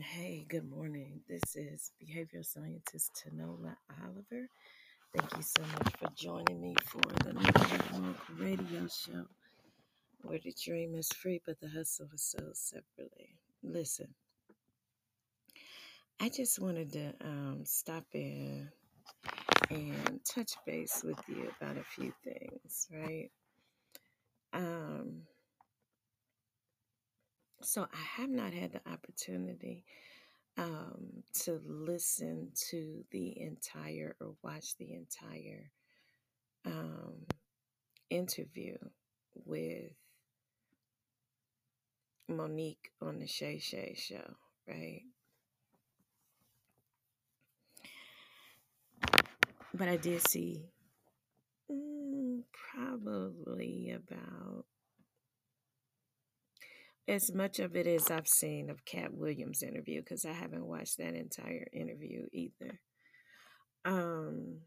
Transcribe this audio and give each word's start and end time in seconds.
Hey, 0.00 0.46
good 0.48 0.70
morning. 0.70 1.20
This 1.28 1.54
is 1.54 1.92
behavioral 2.02 2.46
scientist 2.46 3.12
Tenola 3.12 3.76
Oliver. 4.02 4.48
Thank 5.14 5.36
you 5.36 5.42
so 5.42 5.62
much 5.64 5.92
for 5.98 6.08
joining 6.16 6.62
me 6.62 6.74
for 6.86 7.02
the 7.22 7.34
Midnight 7.34 7.92
Walk 7.92 8.16
radio 8.38 8.88
show 8.88 9.26
where 10.22 10.38
the 10.42 10.54
dream 10.64 10.94
is 10.94 11.08
free, 11.12 11.42
but 11.44 11.60
the 11.60 11.68
hustle 11.68 12.08
is 12.14 12.22
sold 12.22 12.56
separately. 12.56 13.36
Listen, 13.62 14.08
I 16.18 16.30
just 16.30 16.58
wanted 16.58 16.90
to 16.94 17.12
um, 17.22 17.60
stop 17.64 18.06
in 18.14 18.70
and 19.68 20.20
touch 20.24 20.52
base 20.66 21.02
with 21.04 21.18
you 21.28 21.50
about 21.60 21.76
a 21.76 21.84
few 21.84 22.14
things, 22.24 22.88
right? 22.90 23.30
Um, 24.54 25.24
so 27.64 27.86
I 27.92 28.20
have 28.20 28.30
not 28.30 28.52
had 28.52 28.72
the 28.72 28.80
opportunity 28.90 29.84
um, 30.58 31.22
to 31.44 31.60
listen 31.64 32.50
to 32.70 33.04
the 33.10 33.40
entire 33.40 34.16
or 34.20 34.34
watch 34.42 34.76
the 34.76 34.92
entire 34.92 35.70
um, 36.66 37.14
interview 38.10 38.76
with 39.44 39.92
Monique 42.28 42.90
on 43.00 43.18
the 43.18 43.26
Shay 43.26 43.58
Shay 43.58 43.94
show, 43.96 44.34
right? 44.68 45.02
But 49.74 49.88
I 49.88 49.96
did 49.96 50.26
see 50.28 50.66
mm, 51.70 52.42
probably 52.52 53.92
about 53.96 54.66
as 57.08 57.32
much 57.32 57.58
of 57.58 57.76
it 57.76 57.86
as 57.86 58.10
I've 58.10 58.28
seen 58.28 58.70
of 58.70 58.84
Katt 58.84 59.12
Williams' 59.12 59.62
interview 59.62 60.00
because 60.00 60.24
I 60.24 60.32
haven't 60.32 60.66
watched 60.66 60.98
that 60.98 61.14
entire 61.14 61.66
interview 61.72 62.26
either. 62.32 62.80
Um, 63.84 64.58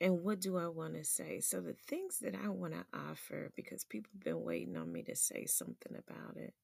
and 0.00 0.22
what 0.22 0.40
do 0.40 0.56
I 0.56 0.68
want 0.68 0.94
to 0.94 1.04
say? 1.04 1.40
So 1.40 1.60
the 1.60 1.76
things 1.88 2.18
that 2.20 2.34
I 2.34 2.48
want 2.48 2.72
to 2.74 2.84
offer, 2.94 3.52
because 3.56 3.84
people 3.84 4.10
have 4.14 4.24
been 4.24 4.44
waiting 4.44 4.76
on 4.76 4.92
me 4.92 5.02
to 5.04 5.16
say 5.16 5.46
something 5.46 5.92
about 5.96 6.36
it. 6.36 6.54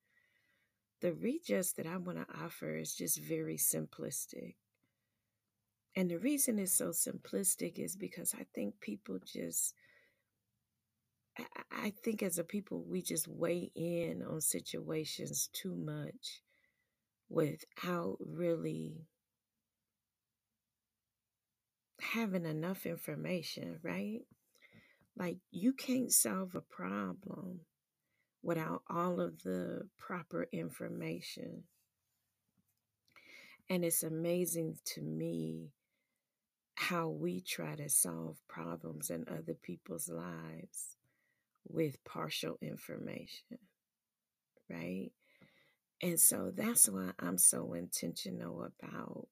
The 1.00 1.12
redress 1.12 1.72
that 1.72 1.86
I 1.86 1.96
want 1.96 2.18
to 2.18 2.26
offer 2.44 2.76
is 2.76 2.94
just 2.94 3.20
very 3.20 3.56
simplistic. 3.56 4.54
And 5.96 6.10
the 6.10 6.18
reason 6.18 6.58
it's 6.58 6.72
so 6.72 6.88
simplistic 6.88 7.78
is 7.78 7.96
because 7.96 8.34
I 8.38 8.46
think 8.54 8.80
people 8.80 9.18
just, 9.24 9.74
I 11.38 11.92
think 12.04 12.22
as 12.22 12.38
a 12.38 12.44
people, 12.44 12.84
we 12.86 13.02
just 13.02 13.26
weigh 13.26 13.70
in 13.74 14.22
on 14.22 14.40
situations 14.40 15.48
too 15.52 15.74
much 15.74 16.42
without 17.28 18.18
really 18.20 19.06
having 22.00 22.44
enough 22.44 22.84
information, 22.84 23.78
right? 23.82 24.20
Like, 25.16 25.38
you 25.50 25.72
can't 25.72 26.12
solve 26.12 26.54
a 26.54 26.60
problem 26.60 27.60
without 28.42 28.82
all 28.90 29.20
of 29.20 29.42
the 29.42 29.88
proper 29.98 30.48
information. 30.52 31.64
And 33.70 33.84
it's 33.84 34.02
amazing 34.02 34.78
to 34.94 35.00
me 35.00 35.70
how 36.74 37.08
we 37.08 37.40
try 37.40 37.76
to 37.76 37.88
solve 37.88 38.38
problems 38.48 39.08
in 39.08 39.24
other 39.28 39.54
people's 39.54 40.08
lives 40.08 40.96
with 41.68 42.02
partial 42.04 42.58
information, 42.62 43.58
right? 44.70 45.10
And 46.02 46.18
so 46.20 46.52
that's 46.54 46.88
why 46.88 47.10
I'm 47.18 47.38
so 47.38 47.74
intentional 47.74 48.64
about 48.64 49.28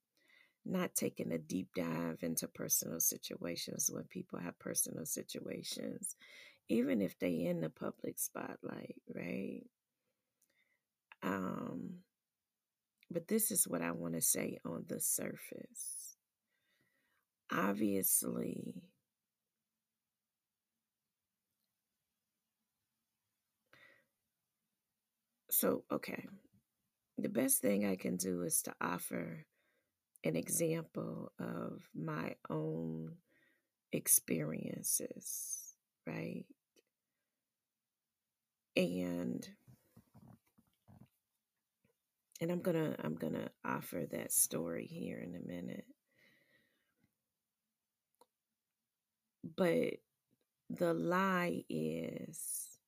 not 0.65 0.95
taking 0.95 1.31
a 1.31 1.37
deep 1.37 1.69
dive 1.75 2.19
into 2.21 2.47
personal 2.47 2.99
situations 2.99 3.89
when 3.91 4.03
people 4.05 4.39
have 4.39 4.59
personal 4.59 5.05
situations, 5.05 6.15
even 6.69 7.01
if 7.01 7.17
they 7.19 7.33
in 7.45 7.61
the 7.61 7.69
public 7.69 8.19
spotlight, 8.19 8.95
right? 9.13 9.63
Um, 11.23 11.99
but 13.11 13.27
this 13.27 13.51
is 13.51 13.67
what 13.67 13.81
I 13.81 13.91
want 13.91 14.15
to 14.15 14.21
say 14.21 14.57
on 14.65 14.85
the 14.87 14.99
surface. 14.99 16.15
Obviously, 17.51 18.81
so 25.61 25.83
okay, 25.91 26.25
the 27.19 27.29
best 27.29 27.61
thing 27.61 27.85
I 27.85 27.95
can 27.95 28.17
do 28.17 28.41
is 28.41 28.63
to 28.63 28.73
offer 28.81 29.45
an 30.23 30.35
example 30.35 31.31
of 31.39 31.87
my 31.93 32.33
own 32.49 33.17
experiences, 33.91 35.75
right? 36.07 36.45
And 38.75 39.47
and 42.41 42.51
I'm 42.51 42.61
gonna 42.61 42.95
I'm 43.03 43.13
gonna 43.13 43.49
offer 43.63 44.07
that 44.13 44.31
story 44.31 44.87
here 44.87 45.19
in 45.19 45.35
a 45.35 45.47
minute. 45.47 45.85
But 49.55 49.99
the 50.71 50.95
lie 50.95 51.65
is 51.69 52.79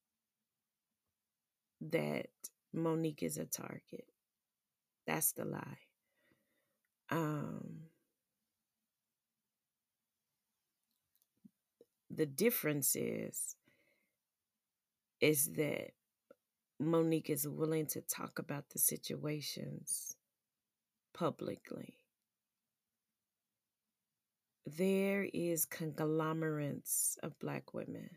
that 1.82 2.30
Monique 2.74 3.24
is 3.24 3.38
a 3.38 3.46
target. 3.46 4.06
That's 5.06 5.32
the 5.34 5.46
lie. 5.46 5.78
Um, 7.10 7.84
the 12.10 12.26
difference 12.26 12.96
is 12.96 13.56
is 15.22 15.54
that 15.54 15.92
Monique 16.80 17.30
is 17.30 17.48
willing 17.48 17.86
to 17.88 18.02
talk 18.02 18.40
about 18.40 18.70
the 18.70 18.80
situations 18.80 20.16
publicly. 21.14 21.96
There 24.66 25.28
is 25.34 25.66
conglomerates 25.66 27.18
of 27.24 27.40
black 27.40 27.74
women 27.74 28.10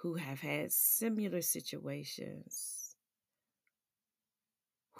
who 0.00 0.14
have 0.14 0.40
had 0.40 0.72
similar 0.72 1.42
situations 1.42 2.81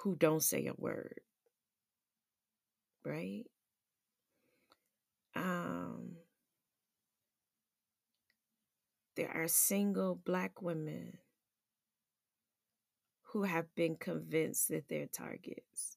who 0.03 0.17
don't 0.17 0.43
say 0.43 0.67
a 0.67 0.75
word, 0.77 1.21
right? 3.05 3.45
Um, 5.37 6.17
there 9.17 9.31
are 9.31 9.49
single 9.49 10.17
black 10.17 10.61
women 10.61 11.19
who 13.33 13.45
have 13.45 13.75
been 13.75 13.97
convinced 13.97 14.69
that 14.69 14.89
they're 14.89 15.07
targets. 15.07 15.97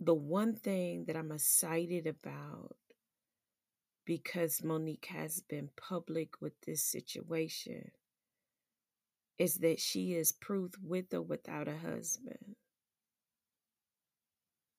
The 0.00 0.14
one 0.14 0.54
thing 0.54 1.04
that 1.06 1.16
I'm 1.16 1.32
excited 1.32 2.06
about 2.06 2.76
because 4.06 4.64
Monique 4.64 5.06
has 5.10 5.42
been 5.42 5.70
public 5.76 6.40
with 6.40 6.54
this 6.66 6.82
situation 6.84 7.90
is 9.40 9.54
that 9.54 9.80
she 9.80 10.12
is 10.12 10.32
proof 10.32 10.72
with 10.82 11.14
or 11.14 11.22
without 11.22 11.66
a 11.66 11.78
husband 11.78 12.56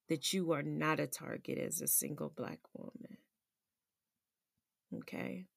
that 0.08 0.32
you 0.34 0.52
are 0.52 0.62
not 0.62 1.00
a 1.00 1.08
target 1.08 1.58
as 1.58 1.82
a 1.82 1.88
single 1.88 2.30
black 2.30 2.60
woman. 2.76 3.18
Okay. 4.94 5.48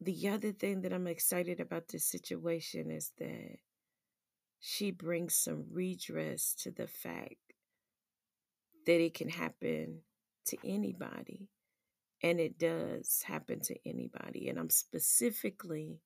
The 0.00 0.28
other 0.28 0.52
thing 0.52 0.80
that 0.82 0.92
I'm 0.94 1.06
excited 1.06 1.60
about 1.60 1.88
this 1.88 2.06
situation 2.06 2.90
is 2.90 3.12
that 3.18 3.58
she 4.58 4.90
brings 4.90 5.34
some 5.34 5.64
redress 5.70 6.54
to 6.62 6.70
the 6.70 6.86
fact 6.86 7.52
that 8.86 9.02
it 9.02 9.12
can 9.12 9.28
happen 9.28 9.98
to 10.46 10.56
anybody. 10.64 11.50
And 12.22 12.40
it 12.40 12.58
does 12.58 13.22
happen 13.26 13.60
to 13.64 13.76
anybody. 13.84 14.48
And 14.48 14.58
I'm 14.58 14.70
specifically 14.70 16.00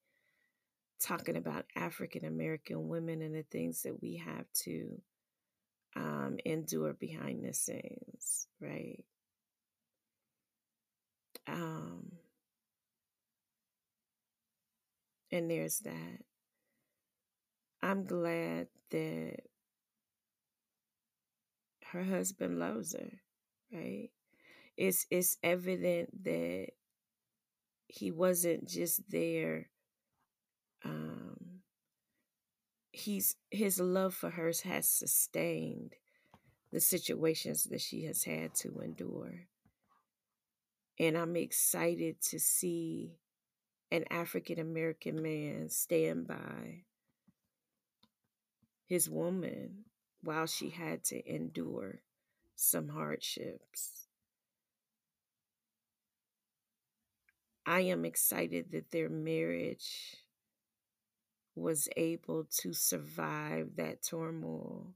talking 1.01 1.37
about 1.37 1.67
African 1.77 2.25
American 2.25 2.89
women 2.89 3.23
and 3.23 3.35
the 3.35 3.45
things 3.45 3.83
that 3.83 4.01
we 4.03 4.17
have 4.17 4.47
to 4.65 5.01
um, 5.97 6.39
endure 6.45 6.93
behind 6.93 7.45
the 7.45 7.53
scenes, 7.53 8.47
right? 8.61 9.05
Um, 11.47 12.13
and 15.33 15.51
there's 15.51 15.81
that. 15.81 16.21
I'm 17.83 18.05
glad 18.05 18.69
that 18.91 19.41
her 21.93 22.05
husband 22.05 22.59
loves 22.59 22.95
her, 22.95 23.21
right? 23.73 24.11
It's 24.77 25.07
it's 25.11 25.37
evident 25.43 26.25
that 26.25 26.69
he 27.89 28.11
wasn't 28.11 28.69
just 28.69 29.11
there 29.11 29.69
um, 30.85 31.61
he's 32.93 33.37
his 33.51 33.81
love 33.81 34.15
for 34.15 34.31
her 34.31 34.53
has 34.65 34.89
sustained 34.89 35.95
the 36.73 36.81
situations 36.81 37.65
that 37.65 37.81
she 37.81 38.05
has 38.05 38.25
had 38.25 38.55
to 38.55 38.81
endure. 38.81 39.47
And 40.99 41.17
I'm 41.17 41.37
excited 41.37 42.21
to 42.29 42.39
see 42.39 43.17
an 43.91 44.05
African 44.11 44.59
American 44.59 45.23
man 45.23 45.69
stand 45.69 46.29
by 46.29 46.85
his 48.87 49.09
woman 49.09 49.85
while 50.23 50.47
she 50.47 50.71
had 50.71 51.03
to 51.05 51.35
endure 51.35 52.01
some 52.55 52.89
hardships. 52.89 54.07
I 57.65 57.81
am 57.83 58.05
excited 58.05 58.73
that 58.73 58.91
their 58.91 59.09
marriage 59.09 60.17
was 61.55 61.89
able 61.97 62.45
to 62.45 62.73
survive 62.73 63.77
that 63.77 64.03
turmoil 64.03 64.95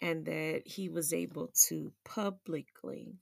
and 0.00 0.24
that 0.26 0.62
he 0.66 0.88
was 0.88 1.12
able 1.12 1.50
to 1.68 1.92
publicly 2.04 3.16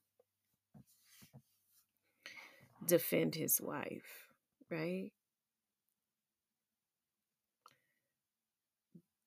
defend 2.86 3.34
his 3.34 3.60
wife, 3.60 4.28
right? 4.70 5.12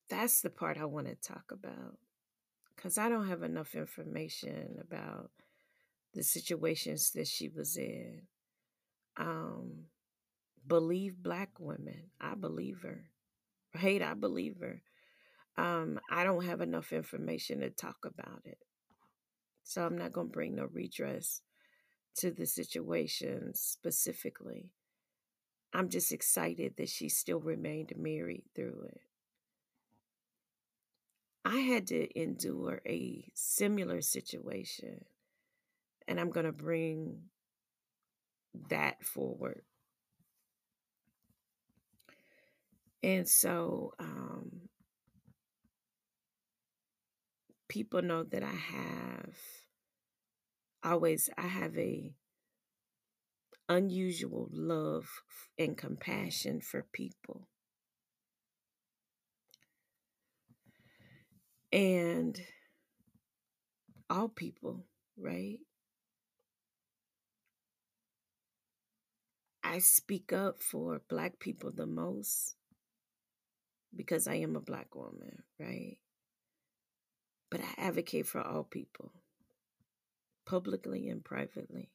That's 0.09 0.41
the 0.41 0.49
part 0.49 0.77
I 0.77 0.85
want 0.85 1.07
to 1.07 1.15
talk 1.15 1.51
about 1.51 1.97
because 2.75 2.97
I 2.97 3.09
don't 3.09 3.27
have 3.27 3.43
enough 3.43 3.75
information 3.75 4.77
about 4.81 5.31
the 6.13 6.23
situations 6.23 7.11
that 7.11 7.27
she 7.27 7.49
was 7.49 7.77
in. 7.77 8.23
Um, 9.17 9.85
believe 10.67 11.21
black 11.21 11.51
women. 11.59 12.11
I 12.19 12.35
believe 12.35 12.81
her. 12.83 13.05
Right? 13.75 14.01
I 14.01 14.13
believe 14.13 14.57
her. 14.61 14.81
Um, 15.57 15.99
I 16.09 16.23
don't 16.23 16.45
have 16.45 16.61
enough 16.61 16.93
information 16.93 17.59
to 17.59 17.69
talk 17.69 18.05
about 18.05 18.41
it. 18.45 18.57
So 19.63 19.85
I'm 19.85 19.97
not 19.97 20.11
going 20.11 20.27
to 20.27 20.33
bring 20.33 20.55
no 20.55 20.67
redress 20.71 21.41
to 22.17 22.31
the 22.31 22.45
situation 22.45 23.51
specifically. 23.53 24.71
I'm 25.73 25.89
just 25.89 26.11
excited 26.11 26.75
that 26.77 26.89
she 26.89 27.09
still 27.09 27.39
remained 27.39 27.93
married 27.97 28.43
through 28.55 28.89
it. 28.89 29.01
I 31.45 31.57
had 31.57 31.87
to 31.87 32.19
endure 32.19 32.81
a 32.87 33.25
similar 33.33 34.01
situation, 34.01 35.05
and 36.07 36.19
I'm 36.19 36.29
going 36.29 36.45
to 36.45 36.53
bring 36.53 37.23
that 38.69 39.03
forward. 39.03 39.63
And 43.03 43.27
so, 43.27 43.93
um, 43.99 44.69
people 47.67 48.01
know 48.01 48.23
that 48.23 48.43
I 48.43 48.55
have 48.55 49.35
always 50.83 51.29
I 51.37 51.47
have 51.47 51.77
a 51.77 52.13
unusual 53.67 54.47
love 54.53 55.09
and 55.57 55.77
compassion 55.77 56.61
for 56.61 56.83
people. 56.93 57.47
And 61.73 62.39
all 64.09 64.29
people, 64.29 64.85
right? 65.17 65.59
I 69.63 69.79
speak 69.79 70.31
up 70.31 70.61
for 70.61 71.01
black 71.09 71.39
people 71.39 71.71
the 71.71 71.87
most 71.87 72.55
because 73.95 74.27
I 74.27 74.35
am 74.35 74.55
a 74.55 74.61
black 74.61 74.95
woman, 74.95 75.43
right? 75.59 75.97
But 77.49 77.61
I 77.61 77.87
advocate 77.87 78.27
for 78.27 78.41
all 78.41 78.63
people, 78.63 79.11
publicly 80.45 81.07
and 81.09 81.23
privately. 81.23 81.91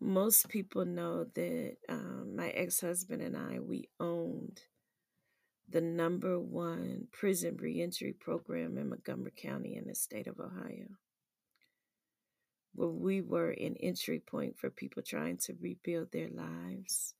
Most 0.00 0.48
people 0.48 0.84
know 0.84 1.24
that 1.34 1.76
um, 1.88 2.34
my 2.36 2.48
ex 2.48 2.80
husband 2.80 3.22
and 3.22 3.36
I, 3.36 3.60
we 3.60 3.88
owned 4.00 4.60
the 5.68 5.80
number 5.80 6.38
one 6.38 7.06
prison 7.12 7.56
reentry 7.56 8.12
program 8.12 8.76
in 8.76 8.88
Montgomery 8.88 9.32
County 9.36 9.76
in 9.76 9.86
the 9.86 9.94
state 9.94 10.26
of 10.26 10.40
Ohio, 10.40 10.86
where 12.74 12.88
we 12.88 13.20
were 13.20 13.50
an 13.50 13.76
entry 13.80 14.18
point 14.18 14.58
for 14.58 14.70
people 14.70 15.02
trying 15.02 15.38
to 15.38 15.54
rebuild 15.60 16.12
their 16.12 16.28
lives 16.28 17.14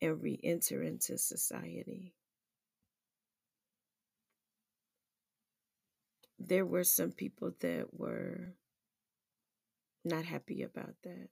and 0.00 0.22
re 0.22 0.38
enter 0.42 0.82
into 0.82 1.18
society. 1.18 2.14
There 6.38 6.64
were 6.64 6.84
some 6.84 7.12
people 7.12 7.52
that 7.60 7.88
were 7.92 8.54
not 10.04 10.24
happy 10.24 10.62
about 10.62 10.94
that 11.02 11.28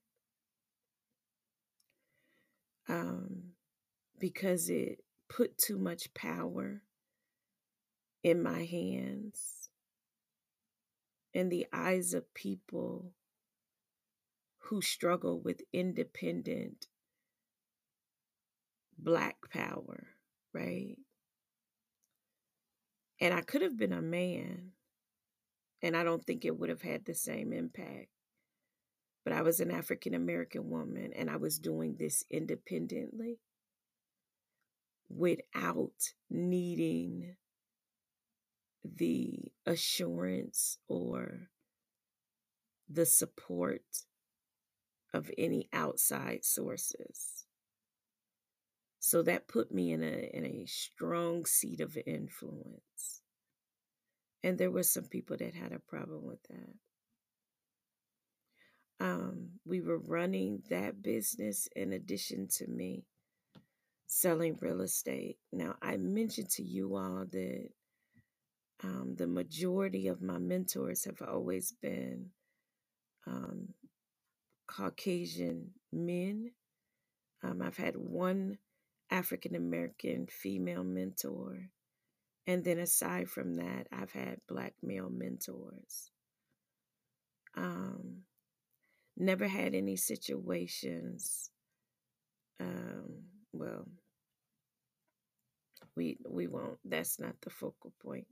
um, 2.89 3.53
because 4.19 4.69
it 4.69 5.03
put 5.29 5.59
too 5.59 5.79
much 5.79 6.13
power 6.15 6.83
in 8.23 8.43
my 8.43 8.65
hands 8.65 9.69
in 11.33 11.49
the 11.49 11.67
eyes 11.73 12.15
of 12.15 12.33
people 12.35 13.13
who 14.59 14.81
struggle 14.81 15.39
with 15.39 15.61
independent 15.73 16.87
black 18.99 19.37
power, 19.51 20.09
right? 20.53 20.97
And 23.21 23.33
I 23.33 23.41
could 23.41 23.63
have 23.63 23.77
been 23.77 23.93
a 23.93 24.03
man, 24.03 24.73
and 25.83 25.97
I 25.97 26.05
don't 26.05 26.25
think 26.25 26.45
it 26.45 26.59
would 26.59 26.69
have 26.69 26.83
had 26.83 27.05
the 27.05 27.15
same 27.15 27.53
impact. 27.53 28.09
But 29.25 29.33
I 29.33 29.43
was 29.43 29.59
an 29.61 29.71
African 29.71 30.15
American 30.15 30.71
woman, 30.71 31.13
and 31.17 31.31
I 31.31 31.37
was 31.37 31.59
doing 31.59 31.97
this 31.99 32.25
independently 32.31 33.39
without 35.09 36.13
needing 36.31 37.37
the 38.85 39.53
assurance 39.65 40.79
or 40.89 41.49
the 42.89 43.07
support 43.07 43.83
of 45.13 45.31
any 45.37 45.69
outside 45.73 46.45
sources. 46.45 47.46
So 49.07 49.23
that 49.23 49.47
put 49.47 49.71
me 49.71 49.93
in 49.93 50.03
a 50.03 50.31
in 50.35 50.45
a 50.45 50.67
strong 50.67 51.47
seat 51.47 51.81
of 51.81 51.97
influence. 52.07 53.23
And 54.43 54.59
there 54.59 54.73
were 54.73 54.83
some 54.83 55.05
people 55.05 55.37
that 55.37 55.55
had 55.55 55.71
a 55.71 55.79
problem 55.79 56.27
with 56.27 56.43
that. 56.51 56.75
Um, 58.99 59.51
we 59.65 59.81
were 59.81 60.01
running 60.01 60.65
that 60.71 61.03
business 61.03 61.69
in 61.77 61.93
addition 61.93 62.49
to 62.57 62.67
me 62.67 63.05
selling 64.09 64.59
real 64.61 64.81
estate. 64.81 65.37
Now, 65.53 65.77
I 65.81 65.99
mentioned 65.99 66.51
to 66.57 66.65
you 66.65 66.97
all 66.97 67.27
that 67.31 67.69
um, 68.83 69.15
the 69.17 69.29
majority 69.29 70.09
of 70.09 70.21
my 70.21 70.39
mentors 70.39 71.05
have 71.05 71.23
always 71.23 71.71
been 71.81 72.31
um, 73.25 73.69
Caucasian 74.67 75.75
men. 75.93 76.51
Um, 77.45 77.63
I've 77.63 77.77
had 77.77 77.97
one 77.97 78.59
African 79.11 79.55
American 79.55 80.27
female 80.27 80.85
mentor. 80.85 81.71
And 82.47 82.65
then 82.65 82.79
aside 82.79 83.29
from 83.29 83.55
that, 83.57 83.89
I've 83.93 84.13
had 84.13 84.41
black 84.49 84.75
male 84.83 85.11
mentors. 85.11 86.11
Um, 87.57 88.23
never 89.17 89.49
had 89.49 89.75
any 89.75 89.97
situations. 89.97 91.51
Um, 92.61 93.25
well, 93.53 93.87
we 95.97 96.19
we 96.29 96.47
won't. 96.47 96.79
That's 96.85 97.19
not 97.19 97.35
the 97.43 97.51
focal 97.51 97.93
point, 98.03 98.27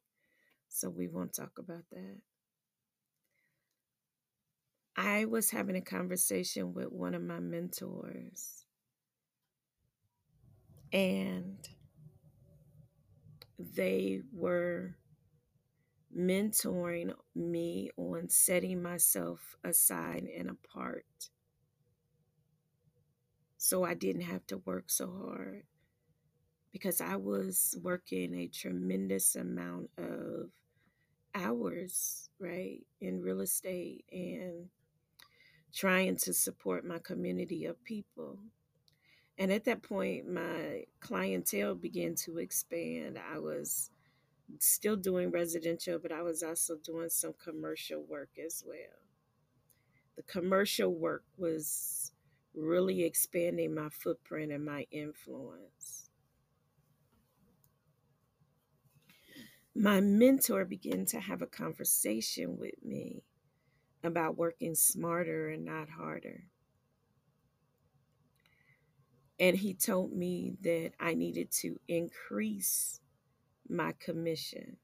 so 0.69 0.90
we 0.90 1.09
won't 1.09 1.33
talk 1.35 1.59
about 1.59 1.85
that. 1.90 2.19
I 4.97 5.25
was 5.25 5.50
having 5.50 5.76
a 5.76 5.81
conversation 5.81 6.73
with 6.73 6.93
one 6.93 7.14
of 7.14 7.23
my 7.23 7.40
mentors 7.40 8.63
and 10.94 11.68
they 13.58 14.22
were 14.32 14.96
mentoring 16.16 17.12
me 17.34 17.90
on 17.98 18.28
setting 18.30 18.82
myself 18.82 19.56
aside 19.64 20.24
and 20.38 20.48
apart 20.48 21.06
so 23.58 23.84
I 23.84 23.94
didn't 23.94 24.22
have 24.22 24.46
to 24.48 24.58
work 24.58 24.84
so 24.88 25.10
hard 25.10 25.64
because 26.72 27.00
I 27.00 27.16
was 27.16 27.76
working 27.82 28.34
a 28.34 28.48
tremendous 28.48 29.36
amount 29.36 29.90
of 29.96 30.50
hours, 31.34 32.28
right, 32.38 32.80
in 33.00 33.22
real 33.22 33.40
estate 33.40 34.04
and 34.12 34.68
trying 35.74 36.16
to 36.18 36.34
support 36.34 36.84
my 36.84 36.98
community 36.98 37.64
of 37.64 37.82
people. 37.84 38.38
And 39.38 39.53
at 39.53 39.64
that 39.64 39.83
point, 39.83 40.29
my 40.29 40.85
clientele 41.00 41.75
began 41.75 42.14
to 42.17 42.38
expand. 42.38 43.19
I 43.19 43.38
was 43.38 43.91
still 44.61 44.97
doing 44.97 45.31
residential, 45.31 45.99
but 45.99 46.12
I 46.12 46.23
was 46.23 46.43
also 46.43 46.76
doing 46.76 47.09
some 47.11 47.35
commercial 47.43 48.03
work 48.03 48.31
as 48.45 48.62
well. 48.67 48.76
The 50.17 50.23
commercial 50.23 50.95
work 50.95 51.25
was 51.37 52.12
really 52.55 53.03
expanding 53.03 53.75
my 53.75 53.88
footprint 53.88 54.53
and 54.53 54.64
my 54.64 54.87
influence. 54.93 56.11
My 59.75 60.00
mentor 60.00 60.64
began 60.64 61.05
to 61.07 61.19
have 61.19 61.43
a 61.43 61.47
conversation 61.47 62.57
with 62.57 62.81
me 62.85 63.25
about 64.05 64.37
working 64.37 64.76
smarter 64.76 65.49
and 65.49 65.64
not 65.64 65.88
harder. 65.88 66.45
And 69.38 69.57
he 69.57 69.75
told 69.75 70.12
me 70.12 70.55
that 70.62 70.93
I 71.00 71.14
needed 71.14 71.50
to 71.62 71.79
increase 71.88 73.00
my 73.69 73.93
commission. 73.99 74.76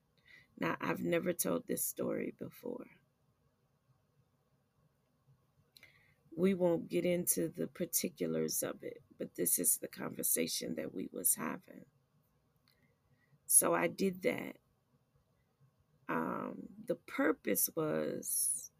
Now, 0.58 0.76
I've 0.80 1.02
never 1.02 1.32
told 1.32 1.66
this 1.66 1.84
story 1.84 2.34
before. 2.38 2.86
We 6.36 6.54
won't 6.54 6.88
get 6.88 7.04
into 7.04 7.48
the 7.48 7.66
particulars 7.66 8.62
of 8.62 8.82
it, 8.82 9.02
but 9.18 9.34
this 9.36 9.58
is 9.58 9.76
the 9.76 9.88
conversation 9.88 10.74
that 10.76 10.94
we 10.94 11.08
was 11.12 11.34
having. 11.34 11.84
So 13.46 13.74
I 13.74 13.88
did 13.88 14.22
that. 14.22 14.56
Um, 16.08 16.68
the 16.86 16.96
purpose 16.96 17.68
was 17.76 18.70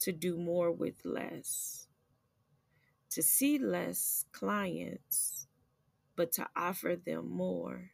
to 0.00 0.12
do 0.12 0.36
more 0.36 0.70
with 0.70 1.04
less, 1.04 1.88
to 3.14 3.22
see 3.22 3.58
less 3.58 4.24
clients, 4.32 5.46
but 6.16 6.32
to 6.32 6.48
offer 6.56 6.96
them 6.96 7.30
more 7.30 7.92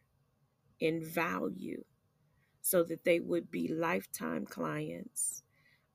in 0.79 1.03
value 1.03 1.83
so 2.63 2.83
that 2.83 3.03
they 3.03 3.19
would 3.19 3.51
be 3.51 3.67
lifetime 3.67 4.47
clients. 4.47 5.43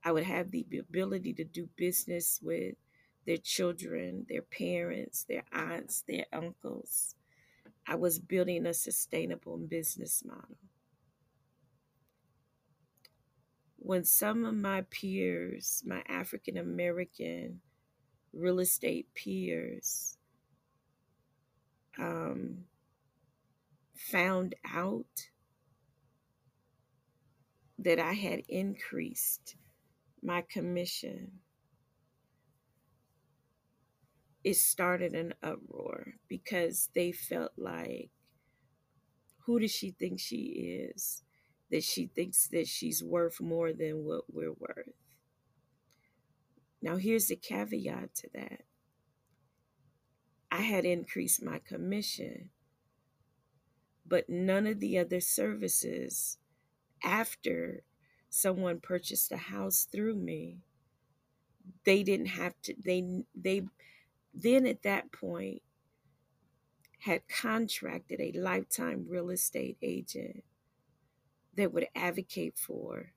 I 0.04 0.12
would 0.12 0.23
have 0.23 0.52
the 0.52 0.64
ability 0.78 1.33
to 1.35 1.45
do 1.45 1.68
business 1.76 2.38
with 2.40 2.76
their 3.26 3.37
children, 3.37 4.26
their 4.28 4.42
parents, 4.42 5.25
their 5.25 5.42
aunts, 5.52 6.04
their 6.06 6.26
uncles. 6.33 7.16
I 7.85 7.97
was 7.97 8.21
building 8.21 8.64
a 8.64 8.75
sustainable 8.75 9.59
business 9.59 10.23
model. 10.25 10.59
When 13.76 14.04
some 14.04 14.45
of 14.45 14.54
my 14.54 14.83
peers, 14.83 15.83
my 15.85 16.04
African 16.09 16.56
American 16.56 17.61
real 18.33 18.61
estate 18.61 19.06
peers, 19.14 20.18
um, 21.99 22.64
found 23.95 24.54
out 24.64 25.28
that 27.78 27.99
I 27.99 28.14
had 28.14 28.42
increased 28.49 29.56
my 30.23 30.42
commission, 30.42 31.33
it 34.45 34.56
started 34.56 35.14
an 35.14 35.35
uproar 35.42 36.14
because 36.28 36.88
they 36.95 37.12
felt 37.12 37.52
like, 37.56 38.11
who 39.45 39.61
does 39.61 39.73
she 39.73 39.92
think 39.92 40.21
she 40.21 40.90
is? 40.92 41.23
That 41.71 41.83
she 41.83 42.06
thinks 42.06 42.49
that 42.49 42.68
she's 42.68 43.02
worth 43.02 43.40
more 43.40 43.73
than 43.73 44.04
what 44.04 44.25
we're 44.33 44.52
worth. 44.52 45.05
Now, 46.86 46.98
here's 46.98 47.26
the 47.26 47.34
caveat 47.34 48.14
to 48.14 48.28
that. 48.34 48.60
I 50.52 50.62
had 50.62 50.84
increased 50.84 51.42
my 51.42 51.58
commission, 51.58 52.50
but 54.06 54.30
none 54.30 54.68
of 54.68 54.78
the 54.78 54.96
other 54.96 55.18
services 55.18 56.38
after 57.02 57.82
someone 58.30 58.78
purchased 58.78 59.32
a 59.32 59.36
house 59.36 59.88
through 59.90 60.14
me 60.14 60.58
they 61.84 62.04
didn't 62.04 62.26
have 62.26 62.54
to 62.62 62.74
they 62.84 63.24
they 63.34 63.62
then 64.32 64.66
at 64.66 64.82
that 64.84 65.10
point 65.10 65.62
had 67.00 67.22
contracted 67.28 68.20
a 68.20 68.38
lifetime 68.38 69.06
real 69.08 69.30
estate 69.30 69.76
agent 69.82 70.44
that 71.56 71.72
would 71.72 71.88
advocate 71.96 72.56
for 72.56 73.12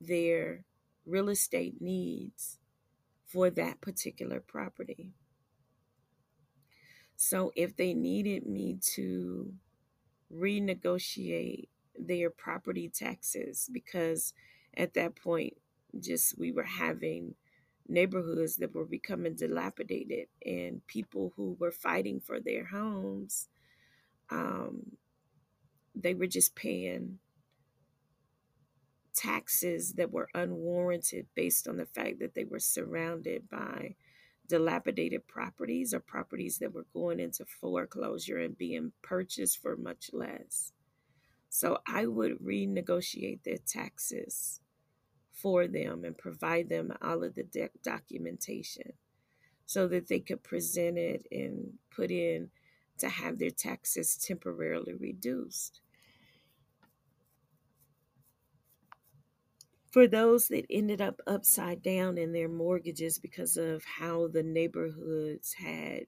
their 0.00 0.64
real 1.06 1.28
estate 1.28 1.80
needs 1.80 2.58
for 3.34 3.50
that 3.50 3.80
particular 3.80 4.38
property. 4.38 5.10
So 7.16 7.50
if 7.56 7.76
they 7.76 7.92
needed 7.92 8.46
me 8.46 8.78
to 8.94 9.54
renegotiate 10.32 11.66
their 11.98 12.30
property 12.30 12.88
taxes, 12.88 13.68
because 13.72 14.34
at 14.76 14.94
that 14.94 15.16
point, 15.16 15.54
just 15.98 16.38
we 16.38 16.52
were 16.52 16.62
having 16.62 17.34
neighborhoods 17.88 18.56
that 18.56 18.72
were 18.72 18.84
becoming 18.84 19.34
dilapidated 19.34 20.28
and 20.46 20.86
people 20.86 21.32
who 21.34 21.56
were 21.58 21.72
fighting 21.72 22.20
for 22.20 22.38
their 22.38 22.66
homes, 22.66 23.48
um, 24.30 24.92
they 25.92 26.14
were 26.14 26.28
just 26.28 26.54
paying 26.54 27.18
taxes 29.14 29.94
that 29.94 30.12
were 30.12 30.28
unwarranted 30.34 31.26
based 31.34 31.68
on 31.68 31.76
the 31.76 31.86
fact 31.86 32.18
that 32.20 32.34
they 32.34 32.44
were 32.44 32.58
surrounded 32.58 33.48
by 33.48 33.94
dilapidated 34.48 35.26
properties 35.26 35.94
or 35.94 36.00
properties 36.00 36.58
that 36.58 36.74
were 36.74 36.86
going 36.92 37.20
into 37.20 37.44
foreclosure 37.44 38.38
and 38.38 38.58
being 38.58 38.92
purchased 39.02 39.60
for 39.60 39.76
much 39.76 40.10
less. 40.12 40.72
So 41.48 41.78
I 41.86 42.06
would 42.06 42.40
renegotiate 42.40 43.44
their 43.44 43.58
taxes 43.58 44.60
for 45.32 45.66
them 45.66 46.04
and 46.04 46.16
provide 46.16 46.68
them 46.68 46.92
all 47.00 47.24
of 47.24 47.34
the 47.34 47.44
de- 47.44 47.70
documentation 47.82 48.92
so 49.66 49.88
that 49.88 50.08
they 50.08 50.20
could 50.20 50.42
present 50.42 50.98
it 50.98 51.26
and 51.30 51.74
put 51.94 52.10
in 52.10 52.50
to 52.98 53.08
have 53.08 53.38
their 53.38 53.50
taxes 53.50 54.16
temporarily 54.16 54.94
reduced. 54.94 55.80
For 59.94 60.08
those 60.08 60.48
that 60.48 60.66
ended 60.68 61.00
up 61.00 61.20
upside 61.24 61.80
down 61.80 62.18
in 62.18 62.32
their 62.32 62.48
mortgages 62.48 63.20
because 63.20 63.56
of 63.56 63.84
how 63.84 64.26
the 64.26 64.42
neighborhoods 64.42 65.52
had 65.52 66.06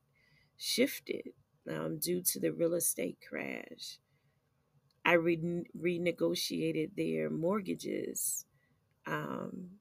shifted 0.56 1.28
um, 1.70 1.98
due 2.00 2.20
to 2.20 2.40
the 2.40 2.52
real 2.52 2.74
estate 2.74 3.18
crash, 3.28 4.00
I 5.04 5.12
re- 5.12 5.62
renegotiated 5.80 6.96
their 6.96 7.30
mortgages. 7.30 8.44
Um, 9.06 9.78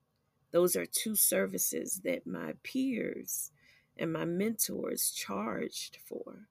those 0.52 0.76
are 0.76 0.86
two 0.86 1.16
services 1.16 2.02
that 2.04 2.28
my 2.28 2.54
peers 2.62 3.50
and 3.98 4.14
my 4.14 4.26
mentors 4.26 5.10
charged 5.10 5.98
for. 6.06 6.48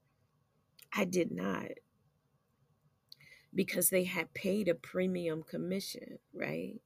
I 0.93 1.05
did 1.05 1.31
not 1.31 1.71
because 3.55 3.91
they 3.91 4.03
had 4.03 4.35
paid 4.35 4.67
a 4.67 4.75
premium 4.75 5.45
commission, 5.45 6.19
right? 6.33 6.81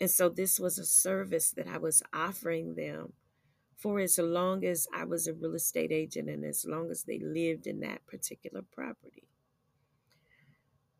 And 0.00 0.10
so 0.10 0.30
this 0.30 0.58
was 0.58 0.78
a 0.78 0.86
service 0.86 1.50
that 1.50 1.68
I 1.68 1.76
was 1.76 2.02
offering 2.12 2.74
them 2.74 3.12
for 3.76 4.00
as 4.00 4.18
long 4.18 4.64
as 4.64 4.86
I 4.94 5.04
was 5.04 5.26
a 5.26 5.34
real 5.34 5.54
estate 5.54 5.92
agent 5.92 6.28
and 6.28 6.44
as 6.44 6.64
long 6.66 6.90
as 6.90 7.04
they 7.04 7.18
lived 7.18 7.66
in 7.66 7.80
that 7.80 8.06
particular 8.06 8.62
property. 8.62 9.28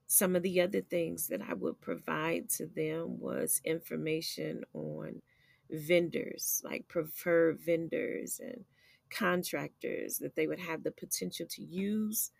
Some 0.06 0.36
of 0.36 0.42
the 0.42 0.60
other 0.60 0.80
things 0.80 1.28
that 1.28 1.40
I 1.40 1.54
would 1.54 1.80
provide 1.80 2.50
to 2.50 2.66
them 2.66 3.20
was 3.20 3.60
information 3.64 4.64
on 4.74 5.22
vendors, 5.70 6.62
like 6.64 6.88
preferred 6.88 7.60
vendors 7.60 8.40
and 8.42 8.64
contractors 9.08 10.18
that 10.18 10.36
they 10.36 10.46
would 10.46 10.60
have 10.60 10.82
the 10.82 10.90
potential 10.90 11.46
to 11.50 11.62
use 11.62 12.32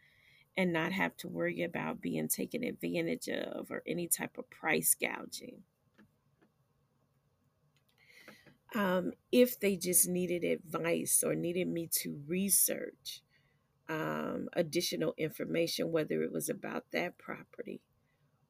and 0.56 0.72
not 0.72 0.92
have 0.92 1.16
to 1.18 1.28
worry 1.28 1.62
about 1.62 2.00
being 2.00 2.28
taken 2.28 2.64
advantage 2.64 3.28
of 3.28 3.70
or 3.70 3.82
any 3.86 4.08
type 4.08 4.36
of 4.36 4.50
price 4.50 4.96
gouging 5.00 5.62
um, 8.74 9.12
if 9.32 9.58
they 9.58 9.76
just 9.76 10.08
needed 10.08 10.44
advice 10.44 11.22
or 11.26 11.34
needed 11.34 11.68
me 11.68 11.88
to 12.02 12.20
research 12.26 13.22
um, 13.88 14.48
additional 14.52 15.14
information, 15.18 15.90
whether 15.92 16.22
it 16.22 16.32
was 16.32 16.48
about 16.48 16.84
that 16.92 17.18
property 17.18 17.80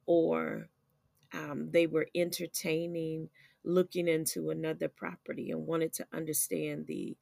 or 0.07 0.69
um, 1.33 1.71
they 1.73 1.87
were 1.87 2.09
entertaining 2.15 3.29
looking 3.65 4.09
into 4.09 4.51
another 4.51 4.89
property 4.89 5.51
and 5.51 5.67
wanted 5.67 5.93
to 5.95 6.07
understand 6.13 6.87
the 6.87 7.17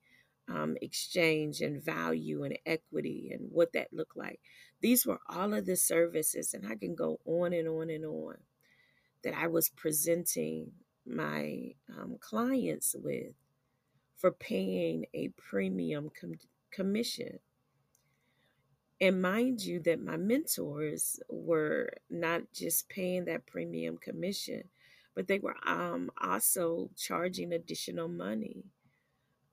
um, 0.49 0.77
exchange 0.81 1.61
and 1.61 1.83
value 1.85 2.45
and 2.45 2.59
equity 2.65 3.31
and 3.33 3.51
what 3.53 3.73
that 3.75 3.93
looked 3.93 4.17
like. 4.17 4.41
These 4.81 5.05
were 5.05 5.21
all 5.29 5.53
of 5.53 5.67
the 5.67 5.77
services, 5.77 6.55
and 6.55 6.67
I 6.67 6.77
can 6.77 6.95
go 6.95 7.19
on 7.27 7.53
and 7.53 7.69
on 7.69 7.91
and 7.91 8.05
on 8.05 8.37
that 9.25 9.35
I 9.35 9.49
was 9.49 9.69
presenting 9.69 10.73
my 11.09 11.75
um, 11.89 12.17
clients 12.21 12.95
with 12.99 13.35
for 14.17 14.31
paying 14.33 15.07
a 15.15 15.29
premium 15.31 16.11
com- 16.21 16.35
commission. 16.71 17.39
And 19.01 19.23
mind 19.23 19.63
you, 19.63 19.81
that 19.81 20.03
my 20.03 20.17
mentors 20.17 21.21
were 21.29 21.91
not 22.11 22.43
just 22.53 22.89
paying 22.89 23.27
that 23.27 23.47
premium 23.47 23.97
commission, 23.99 24.65
but 25.15 25.29
they 25.29 25.39
were 25.39 25.57
um, 25.67 26.11
also 26.21 26.91
charging 26.97 27.53
additional 27.53 28.09
money 28.09 28.65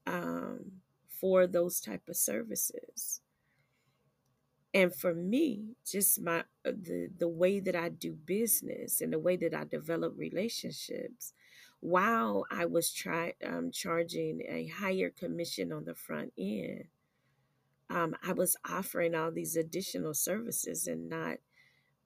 um, 0.08 0.72
for 1.08 1.48
those 1.48 1.80
type 1.80 2.10
of 2.10 2.18
services. 2.18 3.22
And 4.74 4.94
for 4.94 5.14
me, 5.14 5.76
just 5.86 6.22
my 6.22 6.40
uh, 6.66 6.72
the 6.72 7.10
the 7.18 7.30
way 7.30 7.62
that 7.62 7.76
I 7.76 7.90
do 7.90 8.14
business 8.14 9.02
and 9.02 9.14
the 9.14 9.20
way 9.20 9.38
that 9.38 9.54
I 9.54 9.64
develop 9.64 10.16
relationships, 10.18 11.34
while 11.80 12.46
I 12.52 12.66
was 12.66 12.92
try 12.92 13.34
um, 13.46 13.72
charging 13.72 14.42
a 14.48 14.68
higher 14.68 15.10
commission 15.10 15.72
on 15.72 15.86
the 15.86 15.96
front 15.96 16.34
end, 16.38 16.86
um, 17.90 18.16
I 18.26 18.34
was 18.34 18.56
offering 18.70 19.14
all 19.14 19.32
these 19.32 19.56
additional 19.56 20.14
services 20.14 20.88
and 20.88 21.10
not 21.10 21.38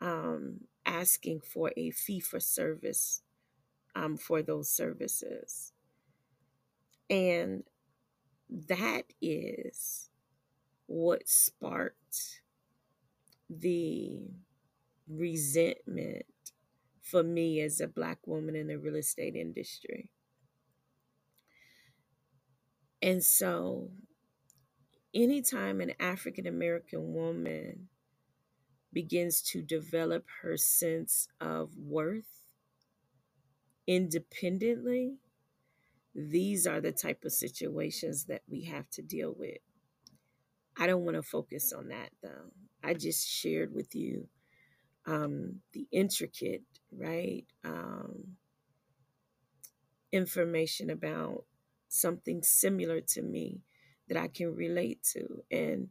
um, 0.02 0.62
asking 0.86 1.42
for 1.42 1.72
a 1.78 1.92
fee 1.92 2.20
for 2.20 2.40
service 2.40 3.22
um, 3.96 4.18
for 4.18 4.42
those 4.42 4.70
services. 4.70 5.74
And 7.10 7.64
that 8.50 9.06
is 9.22 10.10
what 10.88 11.28
sparked 11.28 12.42
the 13.50 14.22
resentment 15.08 16.26
for 17.10 17.24
me 17.24 17.62
as 17.62 17.80
a 17.82 17.88
black 17.88 18.20
woman 18.26 18.56
in 18.56 18.68
the 18.68 18.78
real 18.78 18.96
estate 18.96 19.36
industry. 19.36 20.10
And 23.02 23.24
so, 23.24 23.90
anytime 25.14 25.82
an 25.82 25.94
African 26.00 26.46
American 26.46 27.14
woman 27.14 27.88
begins 28.92 29.42
to 29.42 29.62
develop 29.62 30.26
her 30.42 30.58
sense 30.58 31.28
of 31.40 31.72
worth 31.78 32.44
independently, 33.88 35.16
these 36.14 36.68
are 36.68 36.82
the 36.82 36.92
type 36.92 37.24
of 37.24 37.32
situations 37.32 38.26
that 38.26 38.42
we 38.50 38.64
have 38.64 38.90
to 38.92 39.02
deal 39.02 39.34
with. 39.38 39.60
I 40.78 40.88
don't 40.88 41.06
want 41.06 41.16
to 41.16 41.24
focus 41.24 41.74
on 41.74 41.90
that 41.90 42.10
though. 42.22 42.52
I 42.84 42.94
just 42.94 43.28
shared 43.28 43.74
with 43.74 43.96
you 43.96 44.28
um, 45.06 45.62
the 45.74 45.88
intricate, 45.92 46.64
right, 46.92 47.46
um, 47.64 48.36
information 50.12 50.90
about 50.90 51.46
something 51.88 52.42
similar 52.44 53.02
to 53.02 53.22
me 53.22 53.62
that 54.08 54.18
I 54.18 54.28
can 54.28 54.56
relate 54.56 55.04
to. 55.14 55.44
And 55.52 55.90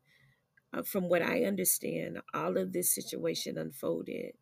uh, 0.72 0.82
from 0.82 1.08
what 1.08 1.22
I 1.22 1.44
understand, 1.44 2.20
all 2.34 2.56
of 2.56 2.72
this 2.72 2.94
situation 2.94 3.58
unfolded 3.58 4.32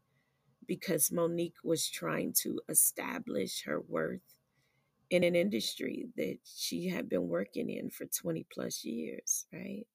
because 0.66 1.12
Monique 1.12 1.62
was 1.62 1.88
trying 1.88 2.32
to 2.42 2.60
establish 2.68 3.64
her 3.64 3.80
worth 3.80 4.20
in 5.10 5.22
an 5.22 5.36
industry 5.36 6.08
that 6.16 6.38
she 6.44 6.88
had 6.88 7.08
been 7.08 7.28
working 7.28 7.70
in 7.70 7.90
for 7.90 8.06
20 8.06 8.46
plus 8.52 8.84
years, 8.84 9.46
right? 9.52 9.86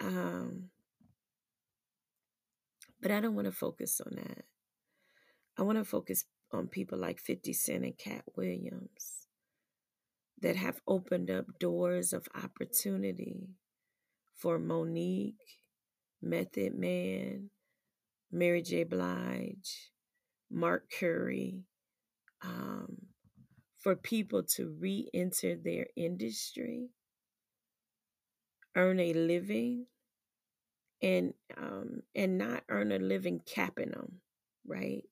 Um, 0.00 0.70
but 3.00 3.10
I 3.10 3.20
don't 3.20 3.34
want 3.34 3.46
to 3.46 3.52
focus 3.52 4.00
on 4.04 4.16
that. 4.16 4.44
I 5.58 5.62
want 5.62 5.78
to 5.78 5.84
focus 5.84 6.24
on 6.52 6.68
people 6.68 6.98
like 6.98 7.18
50 7.18 7.52
Cent 7.52 7.84
and 7.84 7.98
Katt 7.98 8.24
Williams 8.36 9.26
that 10.40 10.56
have 10.56 10.80
opened 10.86 11.30
up 11.30 11.46
doors 11.58 12.12
of 12.12 12.28
opportunity 12.34 13.48
for 14.34 14.58
Monique, 14.58 15.58
Method 16.20 16.74
Man, 16.74 17.50
Mary 18.30 18.62
J. 18.62 18.84
Blige, 18.84 19.90
Mark 20.50 20.90
Curry, 20.98 21.62
um, 22.42 22.96
for 23.78 23.96
people 23.96 24.42
to 24.56 24.76
re 24.78 25.08
enter 25.14 25.56
their 25.56 25.86
industry, 25.96 26.90
earn 28.74 29.00
a 29.00 29.12
living, 29.14 29.86
and 31.02 31.34
um, 31.56 32.02
and 32.14 32.38
not 32.38 32.64
earn 32.68 32.92
a 32.92 32.98
living 32.98 33.40
capping 33.44 33.90
them, 33.90 34.20
right? 34.66 35.02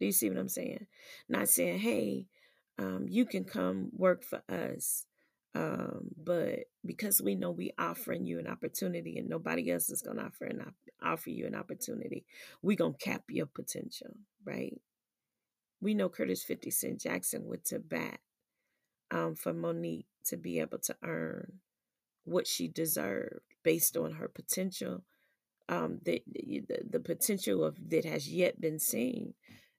Do 0.00 0.06
you 0.06 0.12
see 0.12 0.28
what 0.28 0.38
I'm 0.38 0.48
saying? 0.48 0.86
Not 1.28 1.48
saying, 1.48 1.78
hey, 1.78 2.26
um, 2.78 3.06
you 3.08 3.24
can 3.24 3.44
come 3.44 3.90
work 3.92 4.24
for 4.24 4.42
us. 4.48 5.06
Um, 5.54 6.08
but 6.16 6.64
because 6.84 7.22
we 7.22 7.36
know 7.36 7.52
we 7.52 7.70
offering 7.78 8.26
you 8.26 8.40
an 8.40 8.48
opportunity 8.48 9.18
and 9.18 9.28
nobody 9.28 9.70
else 9.70 9.88
is 9.88 10.02
to 10.02 10.10
offer 10.10 10.46
an 10.46 10.60
op- 10.60 10.74
offer 11.00 11.30
you 11.30 11.46
an 11.46 11.54
opportunity, 11.54 12.24
we 12.60 12.74
to 12.74 12.92
cap 12.98 13.22
your 13.28 13.46
potential, 13.46 14.10
right? 14.44 14.80
We 15.80 15.94
know 15.94 16.08
Curtis 16.08 16.42
50 16.42 16.70
Cent 16.70 17.00
Jackson 17.00 17.46
went 17.46 17.64
to 17.66 17.78
bat 17.78 18.18
um, 19.12 19.36
for 19.36 19.52
Monique 19.52 20.06
to 20.26 20.36
be 20.36 20.58
able 20.58 20.78
to 20.78 20.96
earn 21.04 21.60
what 22.24 22.46
she 22.46 22.66
deserved 22.66 23.40
based 23.62 23.96
on 23.96 24.12
her 24.12 24.28
potential, 24.28 25.04
um, 25.68 26.00
the, 26.04 26.22
the 26.30 26.62
the 26.90 27.00
potential 27.00 27.64
of 27.64 27.76
that 27.90 28.04
has 28.04 28.28
yet 28.28 28.60
been 28.60 28.78
seen 28.78 29.34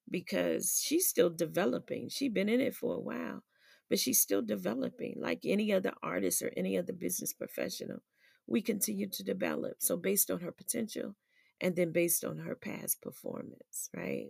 because 0.10 0.82
she's 0.84 1.08
still 1.08 1.30
developing. 1.30 2.10
She's 2.10 2.32
been 2.32 2.50
in 2.50 2.62
it 2.62 2.76
for 2.76 2.96
a 2.96 3.00
while, 3.00 3.44
but 3.90 4.00
she's 4.00 4.20
still 4.20 4.42
developing 4.42 5.16
like 5.20 5.42
any 5.44 5.72
other 5.72 5.94
artist 6.02 6.42
or 6.42 6.52
any 6.56 6.78
other 6.78 6.94
business 6.94 7.34
professional. 7.34 8.00
We 8.48 8.62
continue 8.62 9.10
to 9.10 9.24
develop. 9.24 9.78
So 9.80 9.98
based 9.98 10.30
on 10.30 10.40
her 10.42 10.52
potential 10.52 11.16
and 11.62 11.76
then 11.76 11.92
based 11.92 12.24
on 12.24 12.40
her 12.40 12.56
past 12.56 13.02
performance, 13.02 13.90
right? 13.96 14.30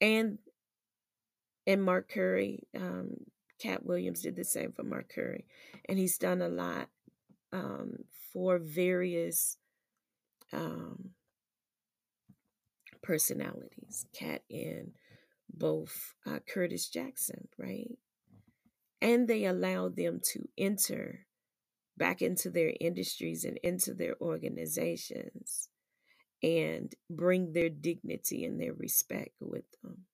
And 0.00 0.38
and 1.66 1.82
Mark 1.82 2.08
Curry, 2.08 2.60
um, 2.76 3.16
Katt 3.60 3.84
Williams 3.84 4.22
did 4.22 4.36
the 4.36 4.44
same 4.44 4.72
for 4.72 4.84
Mark 4.84 5.10
Curry. 5.12 5.46
And 5.88 5.98
he's 5.98 6.18
done 6.18 6.40
a 6.40 6.48
lot 6.48 6.88
um, 7.52 7.96
for 8.32 8.58
various 8.58 9.56
um, 10.52 11.10
personalities, 13.02 14.06
Katt 14.12 14.42
and 14.50 14.92
both 15.48 16.14
uh, 16.26 16.40
Curtis 16.46 16.88
Jackson, 16.88 17.48
right? 17.58 17.98
And 19.00 19.28
they 19.28 19.44
allow 19.44 19.88
them 19.88 20.20
to 20.32 20.48
enter 20.58 21.26
back 21.96 22.20
into 22.20 22.50
their 22.50 22.72
industries 22.80 23.44
and 23.44 23.58
into 23.62 23.94
their 23.94 24.16
organizations 24.20 25.68
and 26.42 26.92
bring 27.08 27.52
their 27.52 27.70
dignity 27.70 28.44
and 28.44 28.60
their 28.60 28.74
respect 28.74 29.36
with 29.40 29.64
them. 29.82 30.04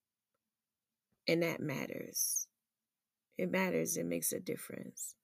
And 1.27 1.43
that 1.43 1.61
matters. 1.61 2.47
It 3.39 3.51
matters, 3.51 3.97
it 3.97 4.07
makes 4.07 4.33
a 4.33 4.41
difference. 4.41 5.15